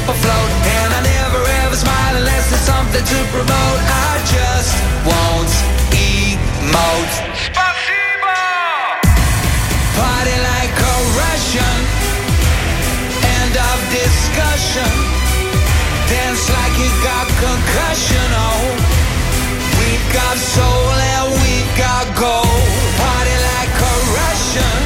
[0.08, 0.50] afloat.
[0.76, 3.80] And I never ever smile unless something to promote.
[3.88, 4.72] I just
[5.08, 5.52] won't
[5.92, 7.14] emote.
[7.44, 8.40] Spasibo!
[9.96, 11.78] Party like a Russian.
[13.40, 14.92] End of discussion.
[16.08, 18.76] Dance like you got concussion, oh
[19.80, 22.68] We got soul and we got gold.
[23.00, 24.78] Party like a Russian.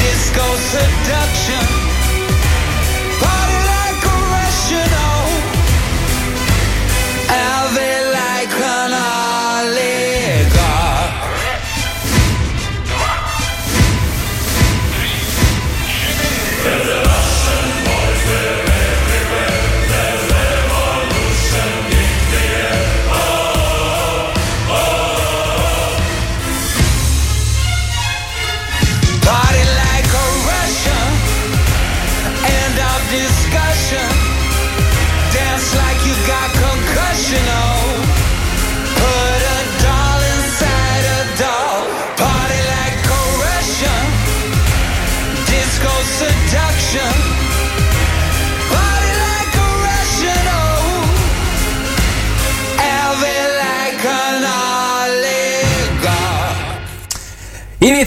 [0.00, 1.79] Disco seduction.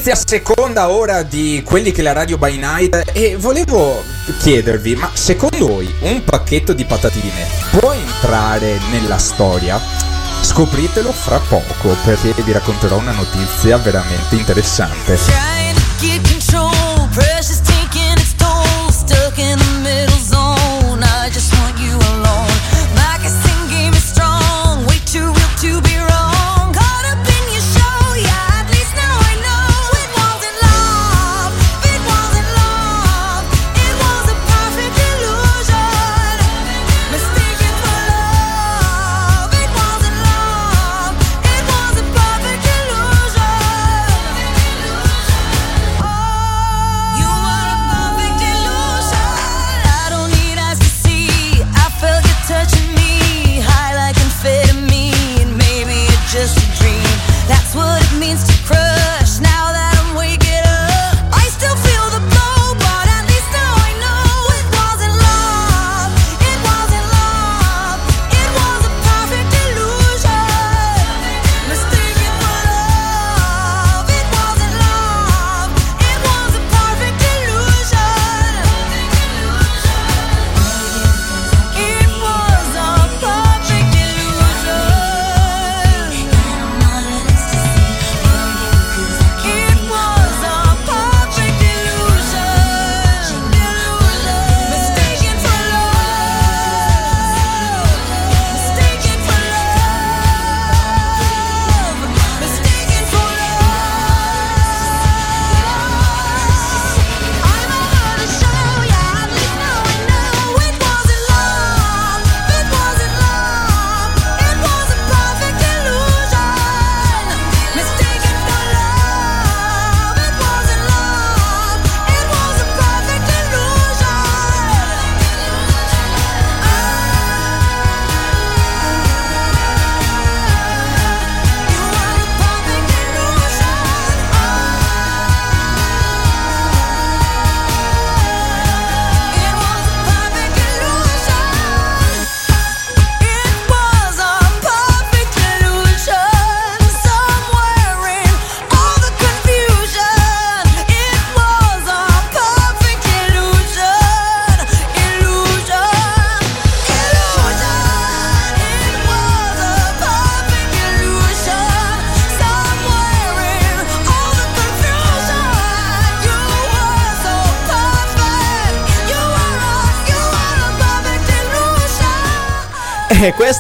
[0.06, 4.04] inizia seconda ora di quelli che la radio by night e volevo
[4.38, 9.80] chiedervi, ma secondo voi un pacchetto di patatine può entrare nella storia?
[10.42, 15.18] Scopritelo fra poco perché vi racconterò una notizia veramente interessante.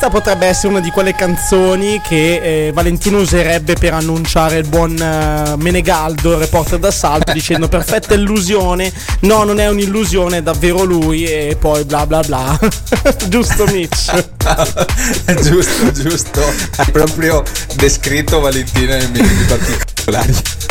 [0.03, 4.97] Questa potrebbe essere una di quelle canzoni che eh, Valentino userebbe per annunciare il buon
[5.01, 11.23] eh, Menegaldo, il reporter d'assalto, dicendo perfetta illusione, no non è un'illusione, è davvero lui
[11.23, 12.59] e poi bla bla bla.
[13.29, 14.25] giusto Mitch?
[15.41, 16.41] giusto, giusto.
[16.75, 17.41] Hai proprio
[17.75, 20.62] descritto Valentino in miei.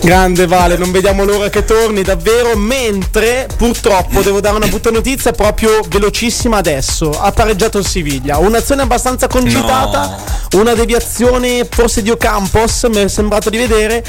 [0.00, 2.56] Grande Vale, non vediamo l'ora che torni davvero.
[2.56, 7.10] Mentre purtroppo devo dare una brutta notizia proprio velocissima adesso.
[7.10, 8.38] Ha pareggiato il Siviglia.
[8.38, 10.18] Un'azione abbastanza concitata,
[10.52, 14.04] una deviazione forse di Ocampos, mi è sembrato di vedere.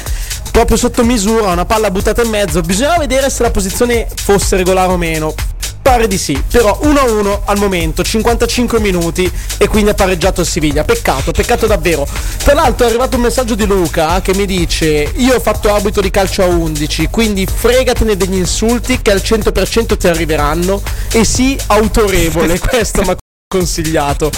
[0.50, 2.60] Proprio sotto misura, una palla buttata in mezzo.
[2.60, 5.34] Bisogna vedere se la posizione fosse regolare o meno.
[5.90, 10.84] Pare di sì, però 1-1 al momento, 55 minuti e quindi ha pareggiato il Siviglia.
[10.84, 12.06] Peccato, peccato davvero.
[12.44, 16.00] Tra l'altro è arrivato un messaggio di Luca che mi dice io ho fatto arbitro
[16.00, 20.80] di calcio a 11, quindi fregatene degli insulti che al 100% ti arriveranno
[21.10, 23.16] e sii autorevole, questo mi ha
[23.48, 24.30] consigliato.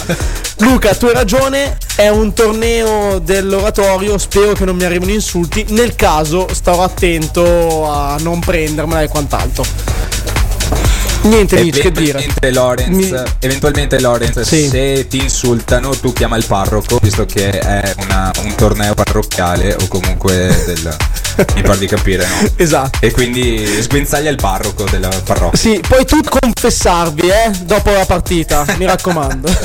[0.57, 5.95] Luca, tu hai ragione, è un torneo dell'oratorio, spero che non mi arrivino insulti, nel
[5.95, 10.12] caso starò attento a non prendermela e quant'altro.
[11.23, 12.19] Niente, Mitch, che dire.
[12.19, 14.67] Eventualmente Lorenz, eventualmente Lorenz Sì.
[14.67, 19.87] se ti insultano, tu chiama il parroco, visto che è una- un torneo parrocchiale o
[19.87, 20.95] comunque del.
[21.55, 22.35] mi pare di capire, no?
[22.55, 22.99] Esatto.
[23.01, 25.59] E quindi sguinzaglia il parroco della parrocchia.
[25.59, 29.49] Sì, poi tu confessarvi, eh, dopo la partita, mi raccomando.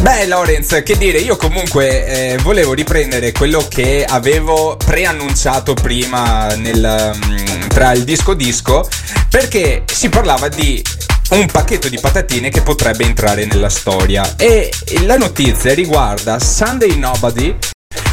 [0.00, 7.12] Beh, Lorenz, che dire, io comunque eh, volevo riprendere quello che avevo preannunciato prima nel,
[7.16, 8.88] mm, tra il disco disco,
[9.28, 10.82] perché si parlava di
[11.30, 14.34] un pacchetto di patatine che potrebbe entrare nella storia.
[14.36, 14.70] E
[15.04, 17.56] la notizia riguarda Sunday Nobody.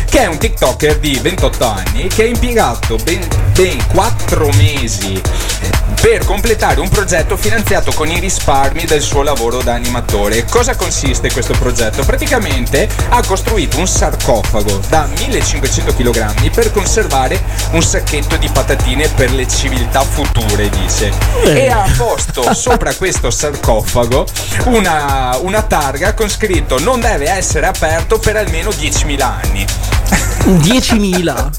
[0.10, 5.22] Che è un TikToker di 28 anni che ha impiegato ben, ben 4 mesi
[6.02, 10.46] per completare un progetto finanziato con i risparmi del suo lavoro da animatore.
[10.46, 12.04] Cosa consiste questo progetto?
[12.04, 19.32] Praticamente ha costruito un sarcofago da 1500 kg per conservare un sacchetto di patatine per
[19.32, 21.12] le civiltà future, dice.
[21.44, 21.64] Eh.
[21.64, 24.26] E ha posto sopra questo sarcofago
[24.66, 29.66] una, una targa con scritto non deve essere aperto per almeno 10.000 anni.
[30.10, 31.50] 10.000?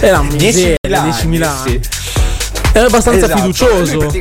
[0.00, 1.80] Era un miseria, 10.000 anni.
[2.72, 3.40] Era abbastanza Esatto.
[3.40, 4.12] fiducioso.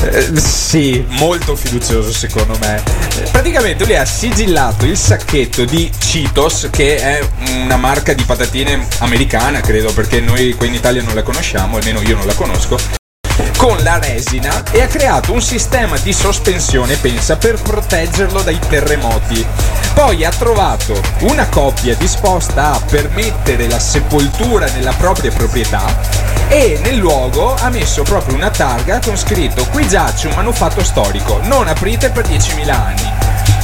[0.00, 2.80] Eh, sì, molto fiducioso secondo me.
[3.32, 7.20] Praticamente lui ha sigillato il sacchetto di Cheetos, che è
[7.62, 12.00] una marca di patatine americana, credo, perché noi qui in Italia non la conosciamo, almeno
[12.02, 12.78] io non la conosco.
[13.56, 19.44] Con la resina e ha creato un sistema di sospensione, pensa, per proteggerlo dai terremoti.
[19.94, 26.96] Poi ha trovato una coppia disposta a permettere la sepoltura nella propria proprietà e nel
[26.96, 32.10] luogo ha messo proprio una targa con scritto qui giace un manufatto storico, non aprite
[32.10, 33.12] per 10.000 anni.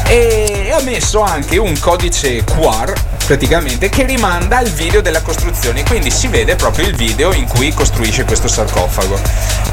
[0.06, 2.92] E ha messo anche un codice QR
[3.26, 7.72] praticamente che rimanda al video della costruzione, quindi si vede proprio il video in cui
[7.72, 9.18] costruisce questo sarcofago.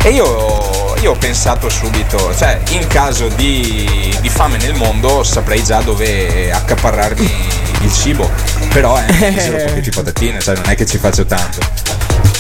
[0.03, 5.63] E io, io ho pensato subito, cioè in caso di, di fame nel mondo saprei
[5.63, 8.29] già dove accaparrarmi il cibo,
[8.71, 11.59] però è eh, poche patatine, cioè non è che ci faccio tanto.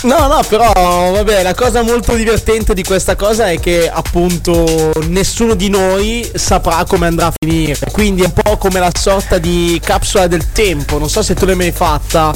[0.03, 0.71] No, no, però
[1.11, 6.85] vabbè, la cosa molto divertente di questa cosa è che appunto nessuno di noi saprà
[6.85, 7.77] come andrà a finire.
[7.91, 10.97] Quindi è un po' come la sorta di capsula del tempo.
[10.97, 12.33] Non so se tu l'hai mai fatta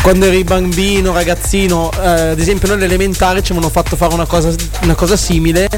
[0.00, 1.90] quando eri bambino, ragazzino.
[2.00, 5.68] eh, ad esempio, noi all'elementare ci avevano fatto fare una cosa, una cosa simile.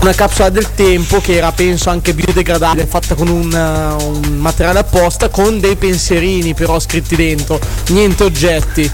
[0.00, 4.78] Una capsula del tempo che era penso anche biodegradabile, fatta con un, uh, un materiale
[4.78, 5.74] apposta, con dei
[6.08, 8.90] pensierini però scritti dentro, niente oggetti.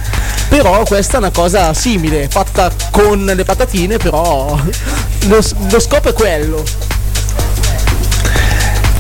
[0.49, 4.59] Però questa è una cosa simile, fatta con le patatine, però
[5.27, 6.63] lo, lo scopo è quello.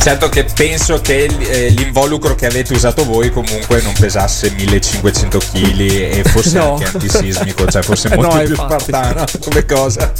[0.00, 5.80] Certo che penso che eh, l'involucro che avete usato voi comunque non pesasse 1500 kg
[5.80, 6.72] e fosse No.
[6.74, 8.84] anche antisismico, cioè fosse No, molto più infatti.
[8.84, 10.12] spartano come cosa.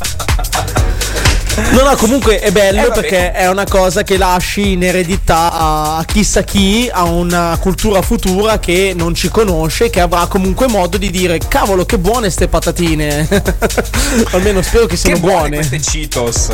[1.56, 6.04] No, no, comunque è bello Eh, perché è una cosa che lasci in eredità a,
[6.04, 11.10] chissà chi, a una cultura futura che non ci conosce, che avrà comunque modo di
[11.10, 13.28] dire cavolo che buone ste patatine.
[14.32, 15.56] Almeno spero che siano Che buone buone.
[15.56, 16.48] queste Cheetos.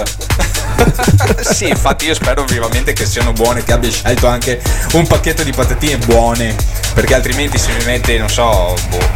[1.52, 4.60] sì, infatti io spero vivamente che siano buone, che abbia scelto anche
[4.92, 6.54] un pacchetto di patatine buone,
[6.94, 9.08] perché altrimenti se mi mette, non so, boh,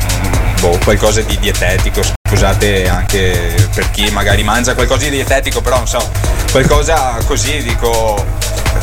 [0.60, 2.00] boh, qualcosa di dietetico,
[2.38, 6.10] scusate anche per chi magari mangia qualcosa di dietetico, però non so,
[6.50, 8.26] qualcosa così dico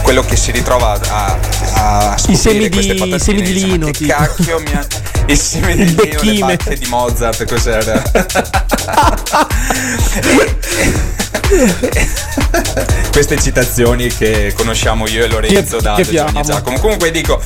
[0.03, 1.37] quello che si ritrova a,
[1.73, 3.85] a I semi queste di, patatine, semi di dice, "Ma lino.
[3.87, 4.13] che tipo.
[4.13, 4.85] cacchio mi ha
[5.27, 6.55] il seme di Il lino, le becchime.
[6.55, 8.01] bacche di Mozart, cos'era?
[13.11, 16.03] Queste citazioni che conosciamo io e Lorenzo Che- da che.
[16.09, 16.79] Giacomo.
[16.79, 17.41] Comunque dico,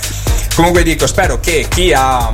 [0.53, 2.32] comunque dico, spero che chi ha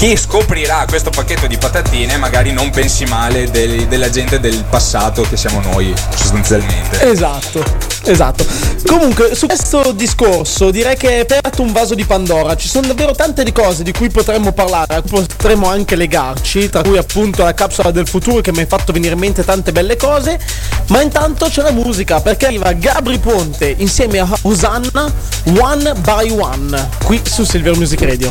[0.00, 5.26] chi scoprirà questo pacchetto di patatine magari non pensi male del- della gente del passato
[5.28, 7.02] che siamo noi sostanzialmente.
[7.10, 7.62] Esatto,
[8.04, 8.46] esatto.
[8.86, 12.56] Comunque, su questo discorso direi che è aperto un vaso di Pandora.
[12.56, 16.70] Ci sono davvero tante di cose di cui potremmo parlare, a cui potremmo anche legarci,
[16.70, 19.70] tra cui appunto la capsula del futuro che mi ha fatto venire in mente tante
[19.70, 20.40] belle cose.
[20.86, 25.12] Ma intanto c'è la musica, perché arriva Gabri Ponte insieme a Osanna
[25.58, 28.30] One by One, qui su Silver Music Radio.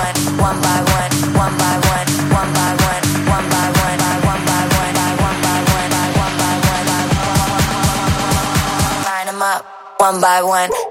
[10.01, 10.90] one by one.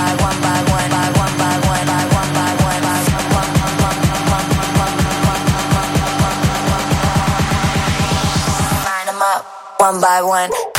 [9.81, 10.70] one by one.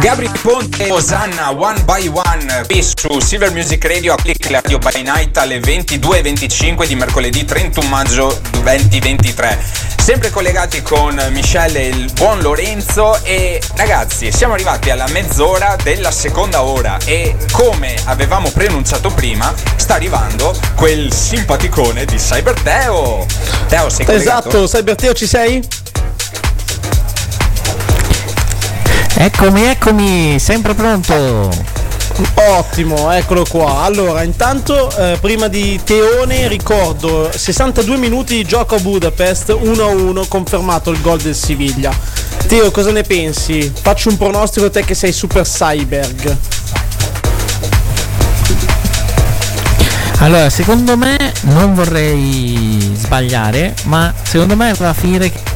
[0.00, 4.78] Gabri Ponte e Osanna One by One qui su Silver Music Radio a Click Radio
[4.78, 9.58] by Night alle 22.25 di mercoledì 31 maggio 2023
[10.02, 16.10] sempre collegati con Michelle e il buon Lorenzo e ragazzi siamo arrivati alla mezz'ora della
[16.10, 23.26] seconda ora e come avevamo preannunciato prima sta arrivando quel simpaticone di Cyber Teo
[23.68, 24.48] Teo sei collegato?
[24.48, 25.62] Esatto, Cyberteo ci sei?
[29.14, 31.50] Eccomi, eccomi, sempre pronto.
[32.34, 33.82] Ottimo, eccolo qua.
[33.82, 40.90] Allora, intanto, eh, prima di Teone, ricordo 62 minuti di gioco a Budapest 1-1, confermato
[40.90, 41.92] il gol del Siviglia.
[42.46, 43.72] Teo, cosa ne pensi?
[43.80, 46.36] Faccio un pronostico te che sei super cyberg.
[50.18, 55.50] Allora, secondo me non vorrei sbagliare, ma secondo me va a finire che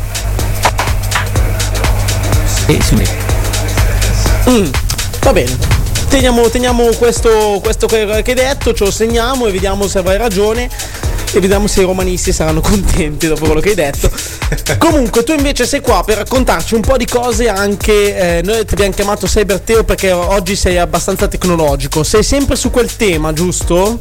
[2.66, 3.23] e sì.
[4.48, 4.66] Mm,
[5.20, 5.56] va bene.
[6.08, 10.68] Teniamo, teniamo questo, questo che hai detto, ce lo segniamo e vediamo se avrai ragione.
[11.32, 14.08] E vediamo se i romanisti saranno contenti dopo quello che hai detto.
[14.78, 18.38] Comunque, tu invece sei qua per raccontarci un po' di cose anche.
[18.38, 22.04] eh, noi ti abbiamo chiamato Cyberteo perché oggi sei abbastanza tecnologico.
[22.04, 23.98] Sei sempre su quel tema, giusto?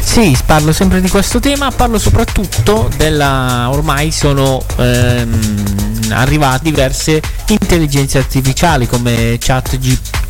[0.00, 8.18] Sì, parlo sempre di questo tema, parlo soprattutto della ormai sono ehm, arrivate diverse intelligenze
[8.18, 10.20] artificiali come ChatGPT.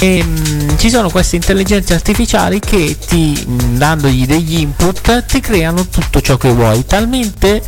[0.00, 5.86] E, mm, ci sono queste intelligenze artificiali che ti mm, dandogli degli input ti creano
[5.86, 6.86] tutto ciò che vuoi.
[6.86, 7.62] Talmente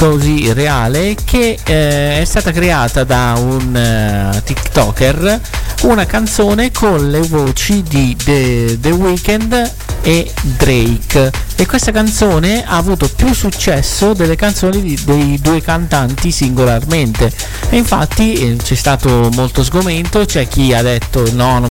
[0.00, 5.40] così reale che eh, è stata creata da un eh, TikToker
[5.82, 11.30] una canzone con le voci di The, The Weeknd e Drake.
[11.54, 17.30] E questa canzone ha avuto più successo delle canzoni di- dei due cantanti singolarmente.
[17.68, 21.69] E infatti eh, c'è stato molto sgomento c'è chi ha detto no non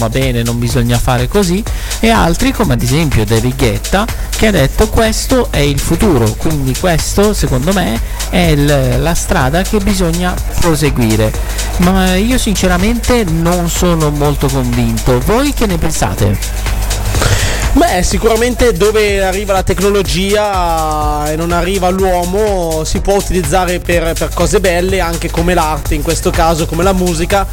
[0.00, 1.62] va bene, non bisogna fare così,
[2.00, 6.74] e altri come ad esempio David Guetta che ha detto questo è il futuro, quindi
[6.80, 8.00] questo secondo me
[8.30, 11.30] è il- la strada che bisogna proseguire.
[11.78, 15.20] Ma io sinceramente non sono molto convinto.
[15.20, 16.38] Voi che ne pensate?
[17.72, 24.30] Beh, sicuramente dove arriva la tecnologia e non arriva l'uomo si può utilizzare per, per
[24.34, 27.46] cose belle anche come l'arte, in questo caso come la musica.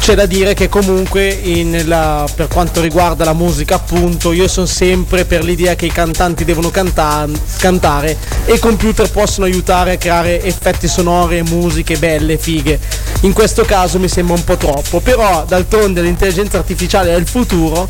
[0.00, 1.40] C'è da dire che comunque
[1.84, 6.44] la- per quanto riguarda la musica appunto io sono sempre per l'idea che i cantanti
[6.44, 7.28] devono canta-
[7.58, 12.80] cantare e i computer possono aiutare a creare effetti sonori e musiche belle, fighe.
[13.20, 17.88] In questo caso mi sembra un po' troppo, però d'altronde l'intelligenza artificiale il futuro,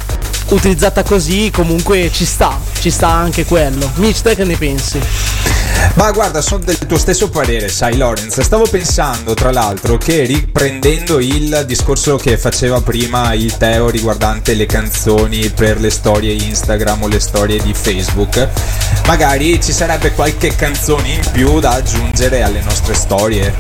[0.49, 3.91] utilizzata così comunque ci sta, ci sta anche quello.
[3.95, 5.01] Mitch, te che ne pensi?
[5.95, 8.41] Ma guarda, sono del tuo stesso parere, sai Lorenz.
[8.41, 14.65] Stavo pensando, tra l'altro, che riprendendo il discorso che faceva prima il Teo riguardante le
[14.65, 18.49] canzoni per le storie Instagram o le storie di Facebook,
[19.07, 23.53] magari ci sarebbe qualche canzone in più da aggiungere alle nostre storie.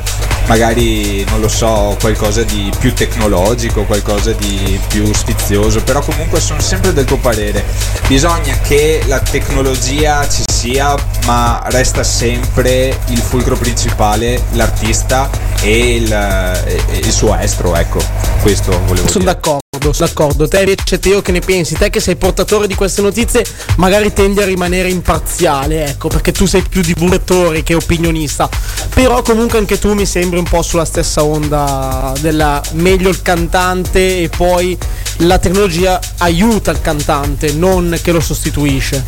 [0.47, 6.61] Magari, non lo so, qualcosa di più tecnologico, qualcosa di più sfizioso, però comunque sono
[6.61, 7.65] sempre del tuo parere.
[8.07, 10.95] Bisogna che la tecnologia ci sia,
[11.25, 15.31] ma resta sempre il fulcro principale, l'artista
[15.63, 18.01] e il, e il suo estro, ecco.
[18.43, 19.25] Questo volevo Sono dire.
[19.25, 20.47] d'accordo, sono d'accordo.
[20.47, 21.75] Te invece Teo che ne pensi?
[21.75, 23.45] Te che sei portatore di queste notizie
[23.77, 28.49] magari tendi a rimanere imparziale, ecco, perché tu sei più divulgatore che opinionista.
[28.95, 34.21] Però comunque anche tu mi sembri un po' sulla stessa onda della meglio il cantante
[34.21, 34.77] e poi
[35.19, 39.05] la tecnologia aiuta il cantante, non che lo sostituisce.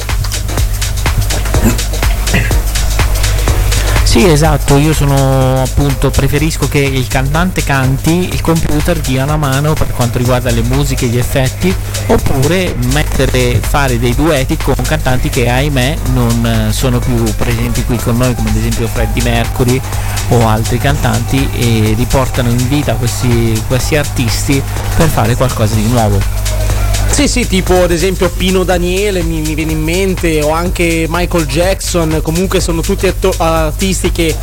[4.15, 9.73] Sì, esatto, io sono appunto preferisco che il cantante canti, il computer dia una mano
[9.73, 11.74] per quanto riguarda le musiche e gli effetti,
[12.07, 17.97] oppure mettere fare dei duetti con cantanti che ahimè non eh, sono più presenti qui
[17.97, 19.81] con noi, come ad esempio Freddie Mercury
[20.28, 24.62] o altri cantanti e riportano in vita questi, questi artisti
[24.95, 26.73] per fare qualcosa di nuovo.
[27.15, 31.47] Sì, sì, tipo ad esempio Pino Daniele mi, mi viene in mente, o anche Michael
[31.47, 34.35] Jackson, comunque sono tutti atto- artisti che,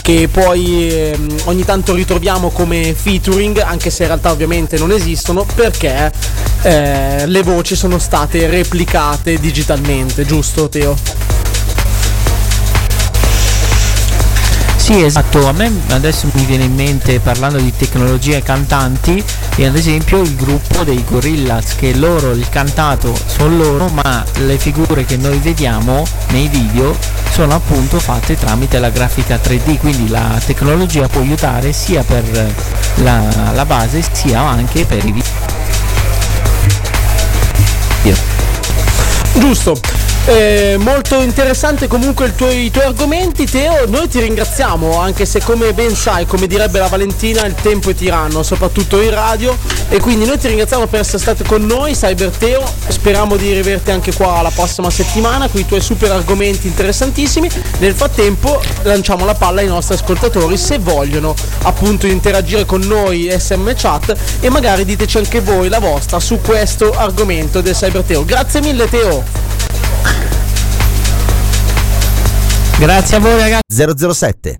[0.00, 5.44] che poi ehm, ogni tanto ritroviamo come featuring, anche se in realtà ovviamente non esistono,
[5.56, 6.12] perché
[6.62, 10.96] eh, le voci sono state replicate digitalmente, giusto Teo?
[14.76, 19.22] Sì, esatto, a me adesso mi viene in mente parlando di tecnologie e cantanti
[19.60, 24.56] e ad esempio il gruppo dei Gorillaz che loro il cantato sono loro ma le
[24.56, 26.96] figure che noi vediamo nei video
[27.30, 32.24] sono appunto fatte tramite la grafica 3D quindi la tecnologia può aiutare sia per
[33.02, 35.30] la, la base sia anche per i video.
[39.34, 40.09] Giusto.
[40.26, 43.46] Eh, molto interessante comunque tuo- i tuoi argomenti.
[43.46, 47.90] Teo, noi ti ringraziamo anche se come ben sai, come direbbe la Valentina, il tempo
[47.90, 49.56] è tiranno, soprattutto in radio.
[49.88, 53.90] E quindi noi ti ringraziamo per essere stato con noi, Cyber Teo, speriamo di rivederti
[53.90, 59.34] anche qua la prossima settimana con i tuoi super argomenti interessantissimi, nel frattempo lanciamo la
[59.34, 64.14] palla ai nostri ascoltatori se vogliono appunto interagire con noi SM chat.
[64.40, 68.24] E magari diteci anche voi la vostra su questo argomento del Cyber Teo.
[68.24, 69.59] Grazie mille Teo!
[72.78, 74.14] Grazie a voi ragazzi.
[74.14, 74.56] 007.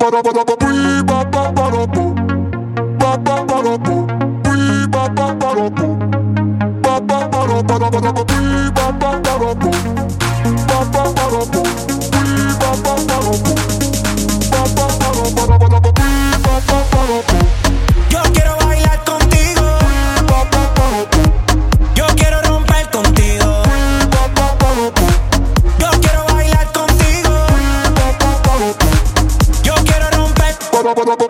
[31.05, 31.30] Bye-bye.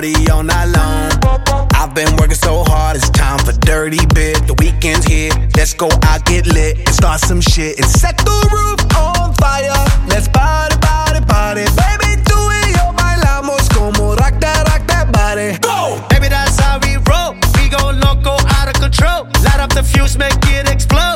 [0.00, 1.68] party all night long.
[1.74, 4.46] I've been working so hard, it's time for dirty bit.
[4.46, 8.38] The weekend's here, let's go out, get lit, and start some shit and set the
[8.52, 9.72] roof on fire.
[10.08, 15.58] Let's party, party, party, baby, tú y yo bailamos como rock that, rock that body.
[15.60, 17.34] Go, baby, that's how we roll.
[17.56, 19.24] We go loco, out of control.
[19.44, 21.09] Light up the fuse, make it explode.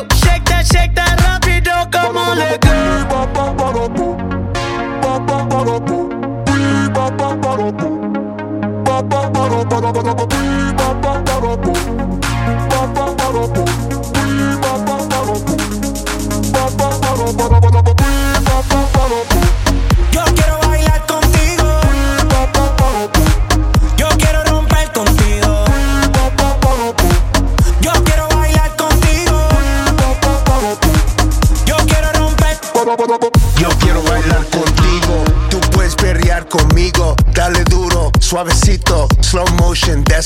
[9.85, 10.74] ba ba ba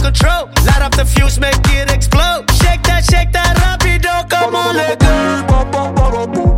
[0.00, 0.48] control.
[0.66, 2.50] Light up the fuse, make it explode.
[2.62, 6.49] Shake that, shake that, rapido, come on,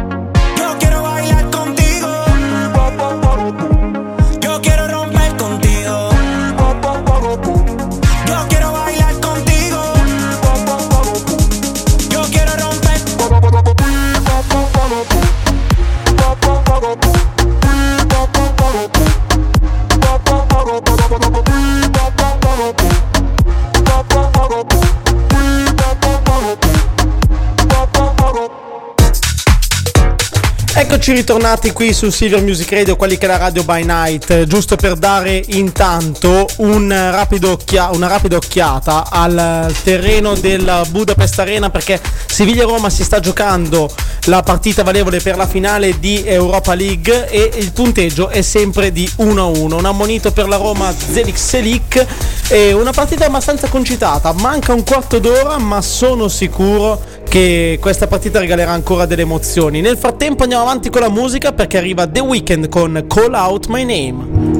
[30.82, 34.46] Eccoci ritornati qui su Silver Music Radio, quelli che è la radio by night, eh,
[34.48, 41.70] giusto per dare intanto un rapido occhia- una rapida occhiata al terreno della Budapest Arena
[41.70, 43.88] perché Siviglia-Roma si sta giocando
[44.24, 49.08] la partita valevole per la finale di Europa League e il punteggio è sempre di
[49.18, 49.76] 1-1.
[49.76, 52.06] Un ammonito per la Roma Zelik Selik
[52.48, 58.40] e una partita abbastanza concitata, manca un quarto d'ora ma sono sicuro che questa partita
[58.40, 59.80] regalerà ancora delle emozioni.
[59.80, 63.84] Nel frattempo andiamo avanti con la musica perché arriva The Weeknd con Call Out My
[63.86, 64.51] Name.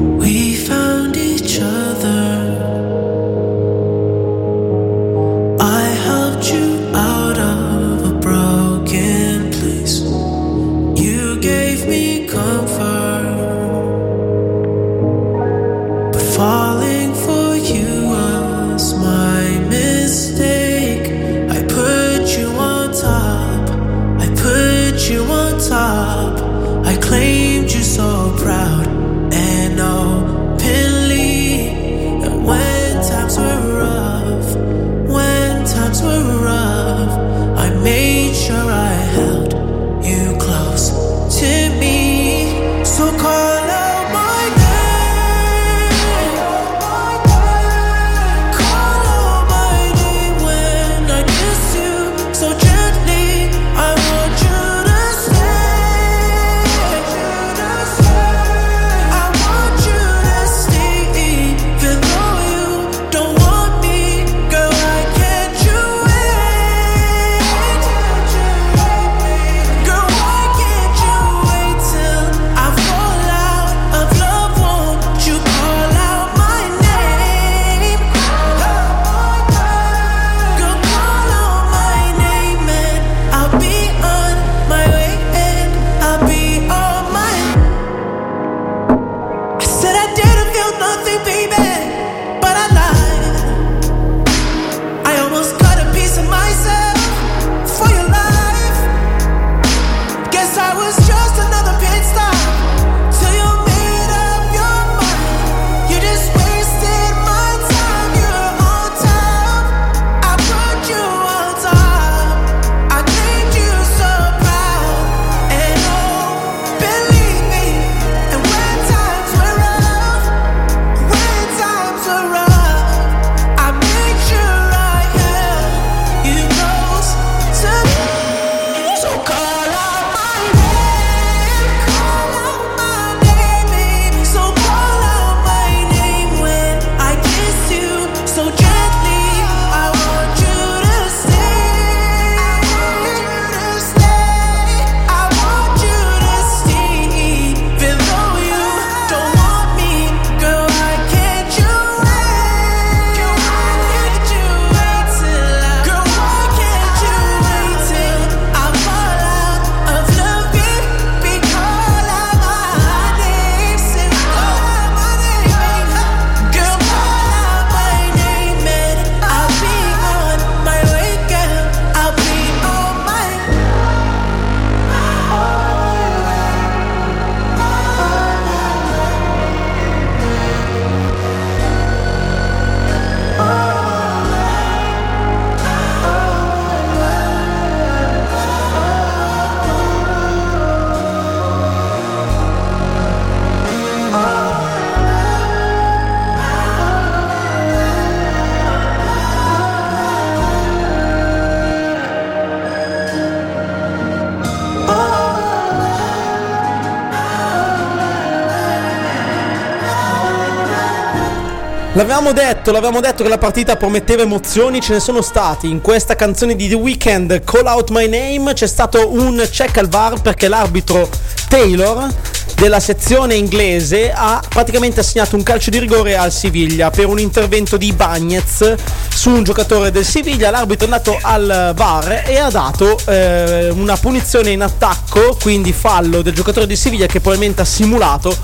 [212.03, 215.69] L'avevamo detto, l'avevamo detto che la partita prometteva emozioni, ce ne sono stati.
[215.69, 219.87] In questa canzone di The Weeknd, Call Out My Name, c'è stato un check al
[219.87, 221.09] VAR perché l'arbitro
[221.47, 222.13] Taylor
[222.55, 227.77] della sezione inglese ha praticamente assegnato un calcio di rigore al Siviglia per un intervento
[227.77, 228.75] di Bagnez
[229.07, 230.49] su un giocatore del Siviglia.
[230.49, 236.21] L'arbitro è andato al VAR e ha dato eh, una punizione in attacco, quindi fallo
[236.21, 238.35] del giocatore di Siviglia che probabilmente ha simulato.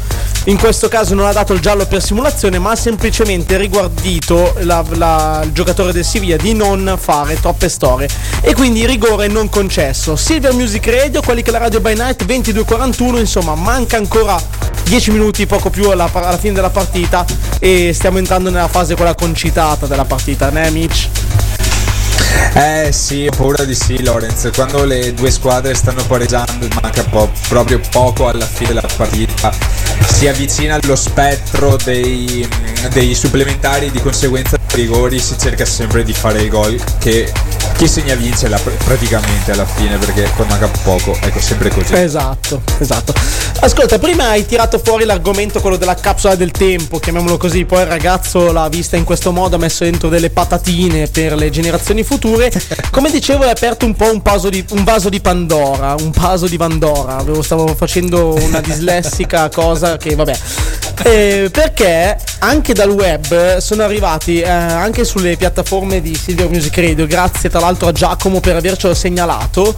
[0.45, 4.83] In questo caso non ha dato il giallo per simulazione, ma ha semplicemente riguardito la-
[4.93, 8.07] la- il giocatore del Siviglia di non fare troppe storie.
[8.41, 10.15] E quindi rigore non concesso.
[10.15, 14.41] Silver Music Radio, quelli che la radio by night 22.41, insomma, manca ancora
[14.85, 17.25] 10 minuti, poco più alla, alla fine della partita.
[17.59, 21.07] E stiamo entrando nella fase quella concitata della partita, né Mitch?
[22.53, 24.49] Eh sì, ho paura di sì, Lorenz.
[24.55, 29.51] Quando le due squadre stanno pareggiando, manca po- proprio poco alla fine della partita.
[30.19, 32.45] Si avvicina lo spettro dei,
[32.91, 36.77] dei supplementari, di conseguenza dei rigori si cerca sempre di fare il gol.
[36.97, 37.31] Che
[37.77, 41.17] chi segna vince la- praticamente alla fine, perché poi manca poco.
[41.21, 41.93] Ecco, sempre così.
[41.93, 43.13] Esatto, esatto.
[43.61, 47.87] Ascolta, prima hai tirato fuori l'argomento quello della capsula del tempo, chiamiamolo così, poi il
[47.87, 52.49] ragazzo l'ha vista in questo modo, ha messo dentro delle patatine per le generazioni future.
[52.89, 56.47] Come dicevo, hai aperto un po' un, vaso di, un vaso di Pandora, un vaso
[56.47, 57.17] di Pandora.
[57.17, 60.37] Avevo- Stavo facendo una dislessica cosa che vabbè.
[61.03, 67.05] Eh, perché anche dal web sono arrivati eh, anche sulle piattaforme di Silver Music Radio,
[67.07, 69.75] grazie tra l'altro a Giacomo per avercelo segnalato,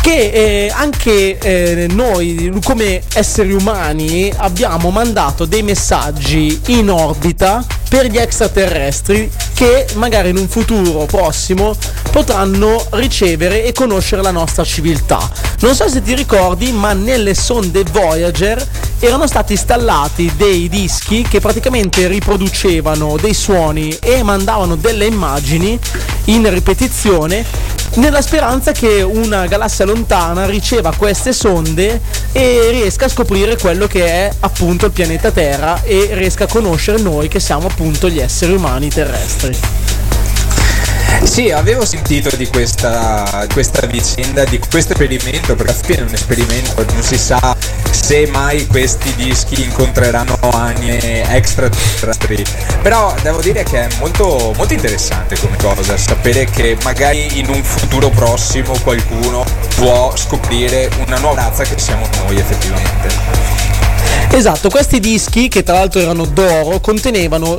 [0.00, 0.30] che
[0.66, 8.18] eh, anche eh, noi come esseri umani abbiamo mandato dei messaggi in orbita per gli
[8.18, 11.74] extraterrestri che magari in un futuro prossimo
[12.10, 15.18] potranno ricevere e conoscere la nostra civiltà.
[15.60, 18.64] Non so se ti ricordi, ma nelle sonde Voyager
[18.98, 25.78] erano stati installati dei dischi che praticamente riproducevano dei suoni e mandavano delle immagini
[26.26, 32.00] in ripetizione nella speranza che una galassia lontana riceva queste sonde
[32.32, 37.00] e riesca a scoprire quello che è appunto il pianeta Terra e riesca a conoscere
[37.00, 39.87] noi che siamo appunto gli esseri umani terrestri.
[41.22, 46.14] Sì, avevo sentito di questa, questa vicenda, di questo esperimento, perché alla fine è un
[46.14, 47.56] esperimento, non si sa
[47.90, 52.44] se mai questi dischi incontreranno anime extraterrestri.
[52.82, 57.62] Però devo dire che è molto, molto interessante come cosa, sapere che magari in un
[57.62, 59.44] futuro prossimo qualcuno
[59.76, 63.08] può scoprire una nuova razza che siamo noi effettivamente.
[64.30, 67.58] Esatto, questi dischi che tra l'altro erano d'oro contenevano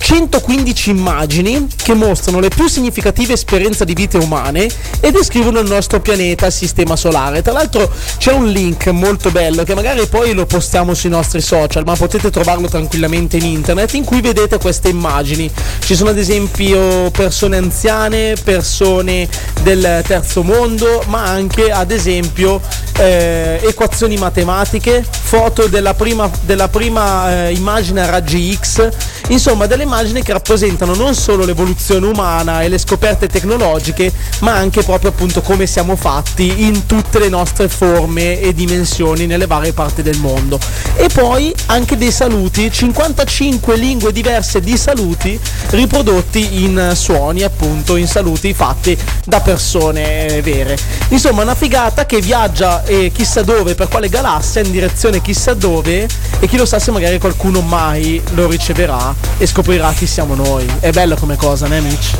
[0.00, 4.68] 115 immagini che mostrano le più significative esperienze di vite umane
[5.00, 7.42] e descrivono il nostro pianeta, il sistema solare.
[7.42, 11.84] Tra l'altro c'è un link molto bello che magari poi lo postiamo sui nostri social,
[11.84, 15.50] ma potete trovarlo tranquillamente in internet in cui vedete queste immagini.
[15.78, 19.28] Ci sono ad esempio persone anziane, persone
[19.62, 22.60] del terzo mondo, ma anche ad esempio
[22.98, 28.88] eh, equazioni matematiche, foto della prima, della prima eh, immagine a raggi X,
[29.28, 34.84] insomma delle immagini che rappresentano non solo l'evoluzione umana e le scoperte tecnologiche, ma anche
[34.84, 40.02] proprio appunto come siamo fatti in tutte le nostre forme e dimensioni nelle varie parti
[40.02, 40.60] del mondo.
[40.94, 45.38] E poi anche dei saluti, 55 lingue diverse di saluti
[45.70, 50.78] riprodotti in suoni, appunto in saluti fatti da persone eh, vere.
[51.08, 56.06] Insomma, una figata che viaggia eh, chissà dove, per quale galassia, in direzione chissà dove
[56.38, 60.70] e chi lo sa se magari qualcuno mai lo riceverà e scoprirà chi siamo noi.
[60.78, 62.16] È bello come cosa, né Mitch?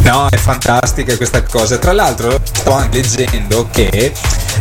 [0.00, 1.78] No, è fantastica questa cosa.
[1.78, 4.12] Tra l'altro, sto anche leggendo che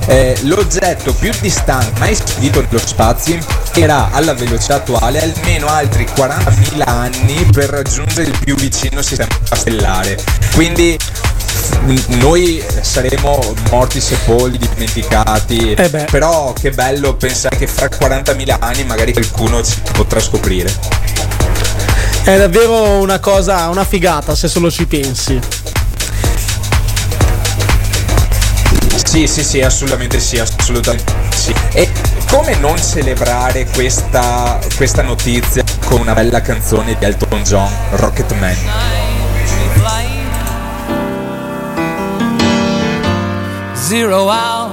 [0.06, 3.38] eh, l'oggetto più distante mai spedito nello spazio
[3.74, 10.18] era alla velocità attuale almeno altri 40.000 anni per raggiungere il più vicino sistema stellare.
[10.54, 10.98] Quindi
[12.20, 15.74] noi saremo morti sepolti, dimenticati.
[15.74, 16.08] Eh.
[16.10, 20.74] Però che bello pensare che fra 40.000 anni magari qualcuno ci potrà scoprire.
[22.28, 25.40] È davvero una cosa, una figata se solo ci pensi.
[29.02, 31.56] Sì, sì, sì, assolutamente sì, assolutamente sì.
[31.72, 31.90] E
[32.30, 38.58] come non celebrare questa, questa notizia con una bella canzone di Elton John, Rocketman?
[43.74, 44.72] Zero hour,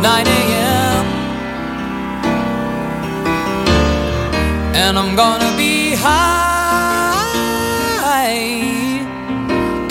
[0.00, 1.06] 9 a.m.
[4.74, 6.55] And I'm gonna be high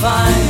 [0.00, 0.49] Find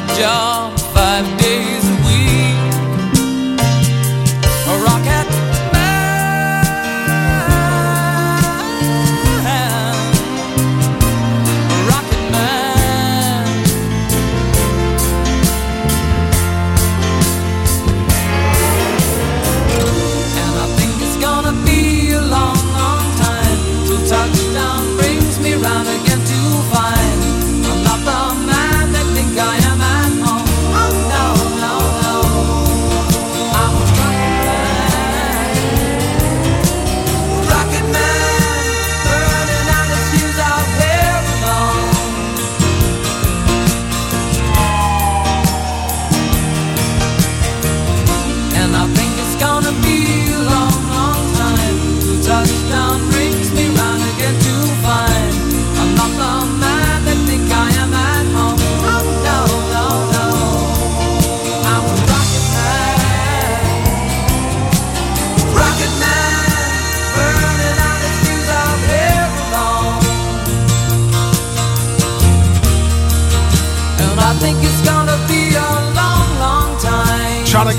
[0.00, 0.75] Job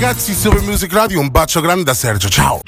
[0.08, 2.60] ragazzi, Super Music Radio, un bacio grande da Sergio, ciao!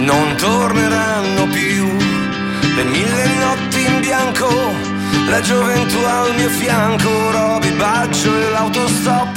[0.00, 1.96] non torneranno più
[2.74, 4.48] le mille notti in bianco,
[5.28, 9.28] la gioventù al mio fianco, Roby Baggio e l'autostop,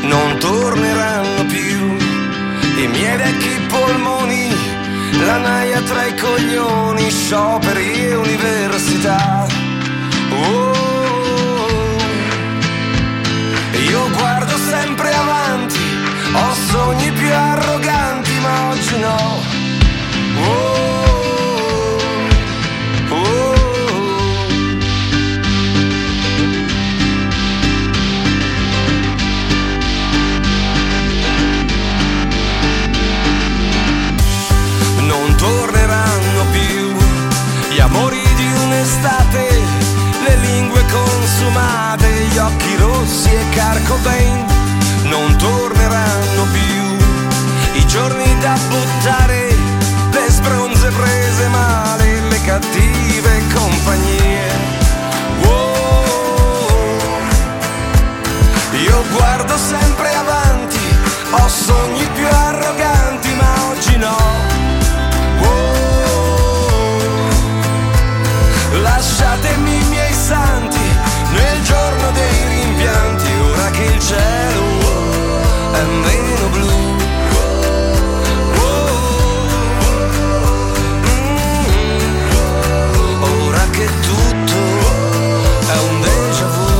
[0.00, 1.96] non torneranno più
[2.82, 4.47] i miei vecchi polmoni,
[5.24, 9.46] la naia tra i coglioni, scioperi e università.
[10.30, 11.96] Oh,
[13.90, 15.78] io guardo sempre avanti,
[16.32, 19.42] ho sogni più arroganti, ma oggi no.
[20.40, 20.97] Oh,
[40.90, 44.44] consumate, gli occhi rossi e Carcobain.
[45.04, 49.54] Non torneranno più i giorni da buttare,
[50.10, 54.50] le sbronze prese male, le cattive compagnie.
[55.42, 57.20] Oh,
[58.72, 60.78] io guardo sempre avanti,
[61.30, 64.16] ho sogni più arroganti, ma oggi no.
[65.40, 66.98] Oh,
[68.80, 69.77] lasciatemi
[71.68, 74.64] giorno dei rimpianti, ora che il cielo
[75.72, 76.96] è meno blu.
[83.20, 84.60] Ora che tutto
[85.74, 86.70] è un déjà vu,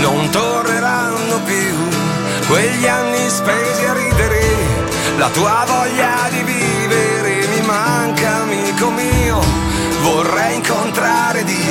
[0.00, 1.74] non torneranno più
[2.48, 4.40] quegli anni spesi a ridere,
[5.18, 6.09] la tua voglia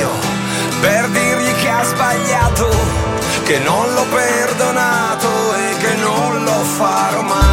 [0.00, 0.10] Dio
[0.80, 2.70] per dirgli che ha sbagliato,
[3.44, 7.49] che non l'ho perdonato e che non lo farò mai.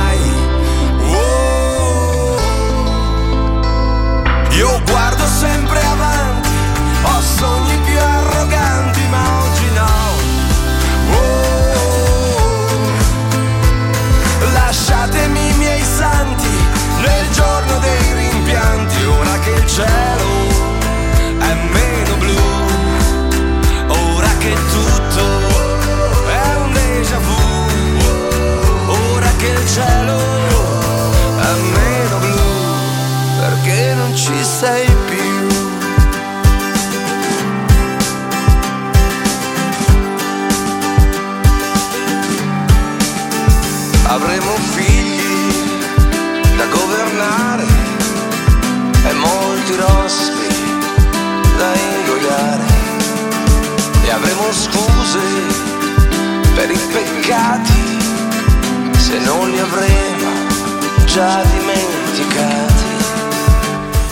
[57.27, 57.73] Peccati
[58.97, 60.31] se non li avremo
[61.05, 62.85] già dimenticati.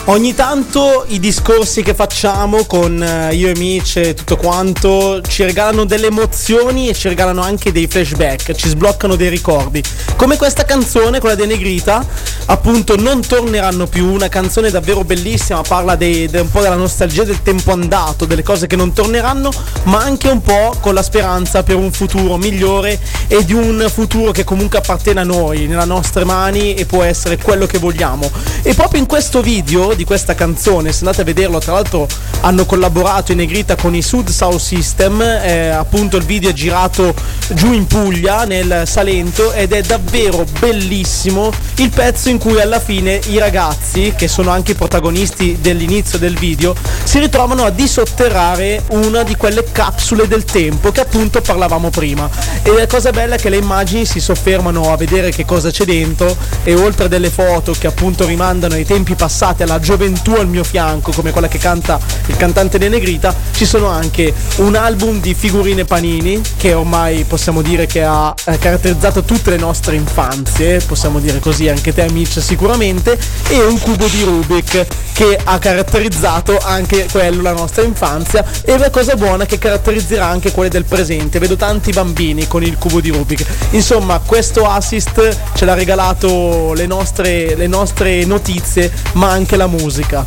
[0.08, 5.44] Ogni tanto i discorsi che facciamo con eh, io e Mitch e tutto quanto ci
[5.44, 9.82] regalano delle emozioni e ci regalano anche dei flashback, ci sbloccano dei ricordi.
[10.16, 12.06] Come questa canzone, quella di Negrita,
[12.46, 17.24] appunto non torneranno più, una canzone davvero bellissima, parla dei- de- un po' della nostalgia
[17.24, 19.50] del tempo andato, delle cose che non torneranno,
[19.84, 24.32] ma anche un po' con la speranza per un futuro migliore e di un futuro
[24.32, 28.30] che comunque appartiene a noi, nelle nostre mani e può essere quello che vogliamo.
[28.62, 32.06] E proprio in questo video di questa canzone, se andate a vederlo, tra l'altro
[32.40, 37.14] hanno collaborato in Negrita con i Sud South System, eh, appunto il video è girato
[37.50, 43.20] giù in Puglia, nel Salento, ed è davvero bellissimo il pezzo in cui alla fine
[43.26, 49.22] i ragazzi, che sono anche i protagonisti dell'inizio del video, si ritrovano a disotterrare una
[49.22, 52.28] di quelle capsule del tempo che appunto parlavamo prima.
[52.62, 55.84] E la cosa bella è che le immagini si soffermano a vedere che cosa c'è
[55.84, 60.64] dentro e oltre delle foto che appunto rimandano ai tempi passati, alla gioventù al mio
[60.64, 65.34] fianco, come quella che canta il cantante De Negrita, ci sono anche un album di
[65.34, 71.38] figurine panini che ormai possiamo dire che ha caratterizzato tutte le nostre infanzie, possiamo dire
[71.38, 77.40] così anche te amici sicuramente, e un cubo di Rubik che ha caratterizzato anche quello
[77.40, 81.38] la nostra infanzia e la cosa buona che caratterizzerà anche quelle del presente.
[81.38, 83.44] Vedo tanti bambini con il cubo di Rubik.
[83.70, 90.24] Insomma, questo assist ce l'ha regalato le nostre, le nostre notizie, ma anche la musica.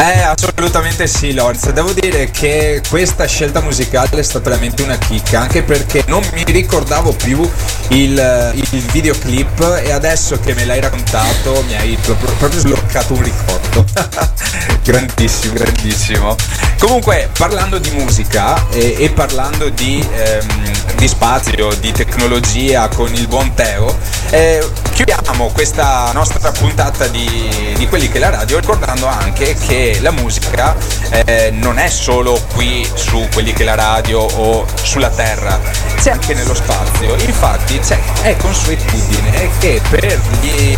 [0.00, 1.68] Eh, assolutamente sì, Lorenz.
[1.70, 6.44] Devo dire che questa scelta musicale è stata veramente una chicca, anche perché non mi
[6.44, 7.40] ricordavo più
[7.88, 13.22] il, il videoclip e adesso che me l'hai raccontato mi hai proprio, proprio sbloccato un
[13.24, 13.84] ricordo.
[14.86, 16.36] grandissimo, grandissimo.
[16.78, 23.26] Comunque, parlando di musica e, e parlando di, ehm, di spazio, di tecnologia con il
[23.26, 23.98] buon Teo,
[24.30, 30.10] eh, chiudiamo questa nostra puntata di, di quelli che la radio ricordando anche che la
[30.10, 30.76] musica
[31.10, 35.58] eh, non è solo qui su quelli che è la radio o sulla terra,
[36.00, 37.14] c'è anche nello spazio.
[37.24, 40.76] Infatti c'è, è consuetudine che per gli,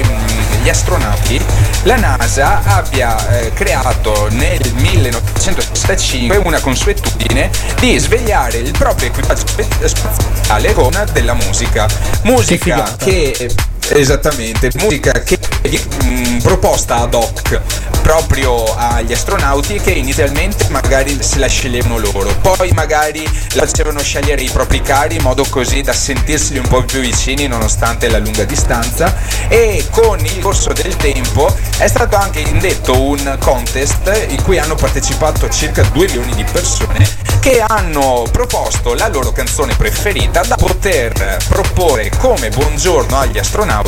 [0.62, 1.40] gli astronauti
[1.84, 9.46] la NASA abbia eh, creato nel 1965 una consuetudine di svegliare il proprio equipaggio
[9.84, 11.88] spaziale con della musica.
[12.22, 13.50] Musica che
[13.92, 17.60] Esattamente, musica che è mm, proposta ad hoc
[18.02, 23.22] proprio agli astronauti che inizialmente magari se la sceglievano loro, poi magari
[23.54, 27.48] la facevano scegliere i propri cari in modo così da sentirsi un po' più vicini
[27.48, 29.14] nonostante la lunga distanza.
[29.48, 34.76] E con il corso del tempo è stato anche indetto un contest in cui hanno
[34.76, 41.38] partecipato circa 2 milioni di persone che hanno proposto la loro canzone preferita da poter
[41.48, 43.79] proporre come buongiorno agli astronauti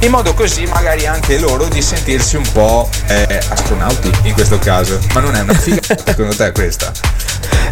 [0.00, 4.98] in modo così magari anche loro di sentirsi un po' eh, astronauti in questo caso.
[5.14, 6.92] Ma non è una figata secondo te questa?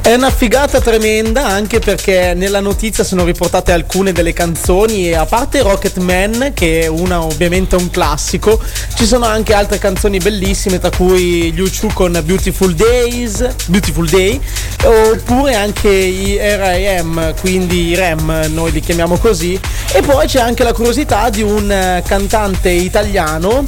[0.01, 5.27] È una figata tremenda anche perché nella notizia sono riportate alcune delle canzoni e a
[5.27, 8.59] parte Rocket Man che è una ovviamente un classico
[8.95, 14.40] ci sono anche altre canzoni bellissime tra cui gli U2 con Beautiful Days Beautiful Day
[14.85, 17.35] oppure anche i R.I.M.
[17.40, 19.61] quindi i REM noi li chiamiamo così
[19.93, 23.66] e poi c'è anche la curiosità di un eh, cantante italiano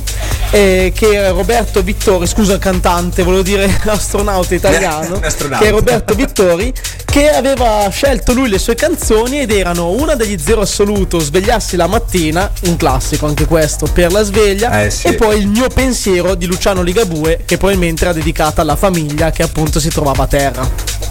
[0.52, 5.62] eh, che è Roberto Vittori, scusa cantante, volevo dire astronauta italiano, Astronauta.
[5.62, 6.72] che è Roberto Vittori,
[7.04, 11.86] che aveva scelto lui le sue canzoni ed erano una degli Zero Assoluto, Svegliarsi la
[11.86, 15.06] mattina, un classico anche questo per la sveglia, Eh, sì.
[15.08, 19.42] e poi il mio pensiero di Luciano Ligabue che probabilmente era dedicata alla famiglia che
[19.44, 21.09] appunto si trovava a terra.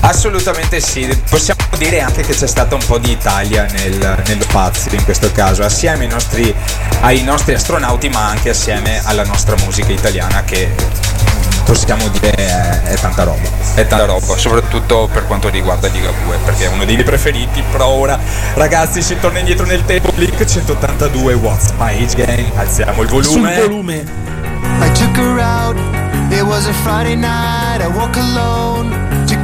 [0.00, 4.92] Assolutamente sì, possiamo dire anche che c'è stata un po' di Italia nel- nello spazio
[4.92, 6.54] in questo caso, assieme ai nostri,
[7.00, 10.70] ai nostri astronauti ma anche assieme alla nostra musica italiana che
[11.64, 13.46] possiamo dire è, è tanta roba.
[13.74, 17.88] È tanta roba, soprattutto per quanto riguarda Ligabue, perché è uno dei miei preferiti, però
[17.88, 18.18] ora
[18.54, 23.54] Ragazzi si torna indietro nel tempo, Blink 182 What's My Age Game, alziamo il volume.
[23.54, 24.04] Sul volume.
[24.80, 25.76] I took her out,
[26.30, 27.82] it was a Friday night.
[27.82, 29.17] I woke alone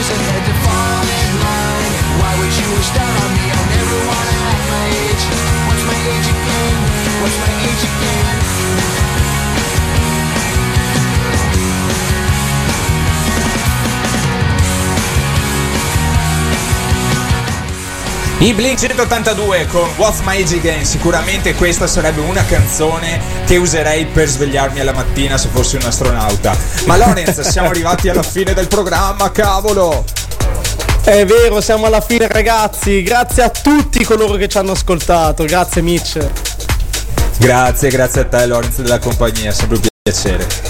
[0.00, 3.44] Years ahead to fall in line Why would you wish down on me?
[3.50, 4.59] I never wanna
[18.40, 24.06] I Blink 182 con What's My Age Again, sicuramente questa sarebbe una canzone che userei
[24.06, 26.56] per svegliarmi alla mattina se fossi un astronauta.
[26.86, 30.04] Ma Lorenz, siamo arrivati alla fine del programma, cavolo!
[31.04, 35.82] È vero, siamo alla fine ragazzi, grazie a tutti coloro che ci hanno ascoltato, grazie
[35.82, 36.26] Mitch.
[37.36, 40.69] Grazie, grazie a te Lorenz della compagnia, sempre un piacere.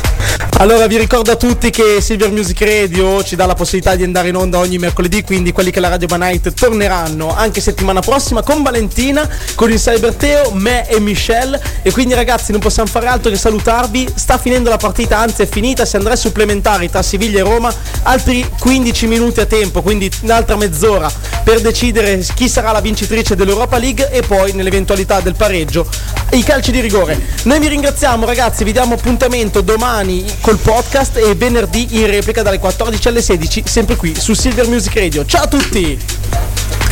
[0.59, 4.29] Allora vi ricordo a tutti che Silver Music Radio ci dà la possibilità di andare
[4.29, 8.63] in onda ogni mercoledì, quindi quelli che la Radio Banite torneranno anche settimana prossima con
[8.63, 11.59] Valentina, con il Cyberteo, me e Michelle.
[11.83, 15.47] E quindi ragazzi non possiamo fare altro che salutarvi, sta finendo la partita, anzi è
[15.47, 17.73] finita, si andrà ai supplementari tra Siviglia e Roma,
[18.03, 21.11] altri 15 minuti a tempo, quindi un'altra mezz'ora
[21.43, 25.89] per decidere chi sarà la vincitrice dell'Europa League e poi nell'eventualità del pareggio.
[26.33, 27.19] I calci di rigore.
[27.45, 32.59] Noi vi ringraziamo ragazzi, vi diamo appuntamento domani col podcast e venerdì in replica dalle
[32.59, 35.25] 14 alle 16 sempre qui su Silver Music Radio.
[35.25, 35.99] Ciao a tutti!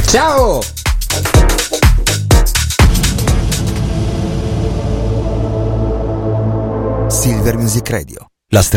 [0.07, 0.61] Ciao!
[7.09, 8.27] Silver Music Radio.
[8.51, 8.77] La strettata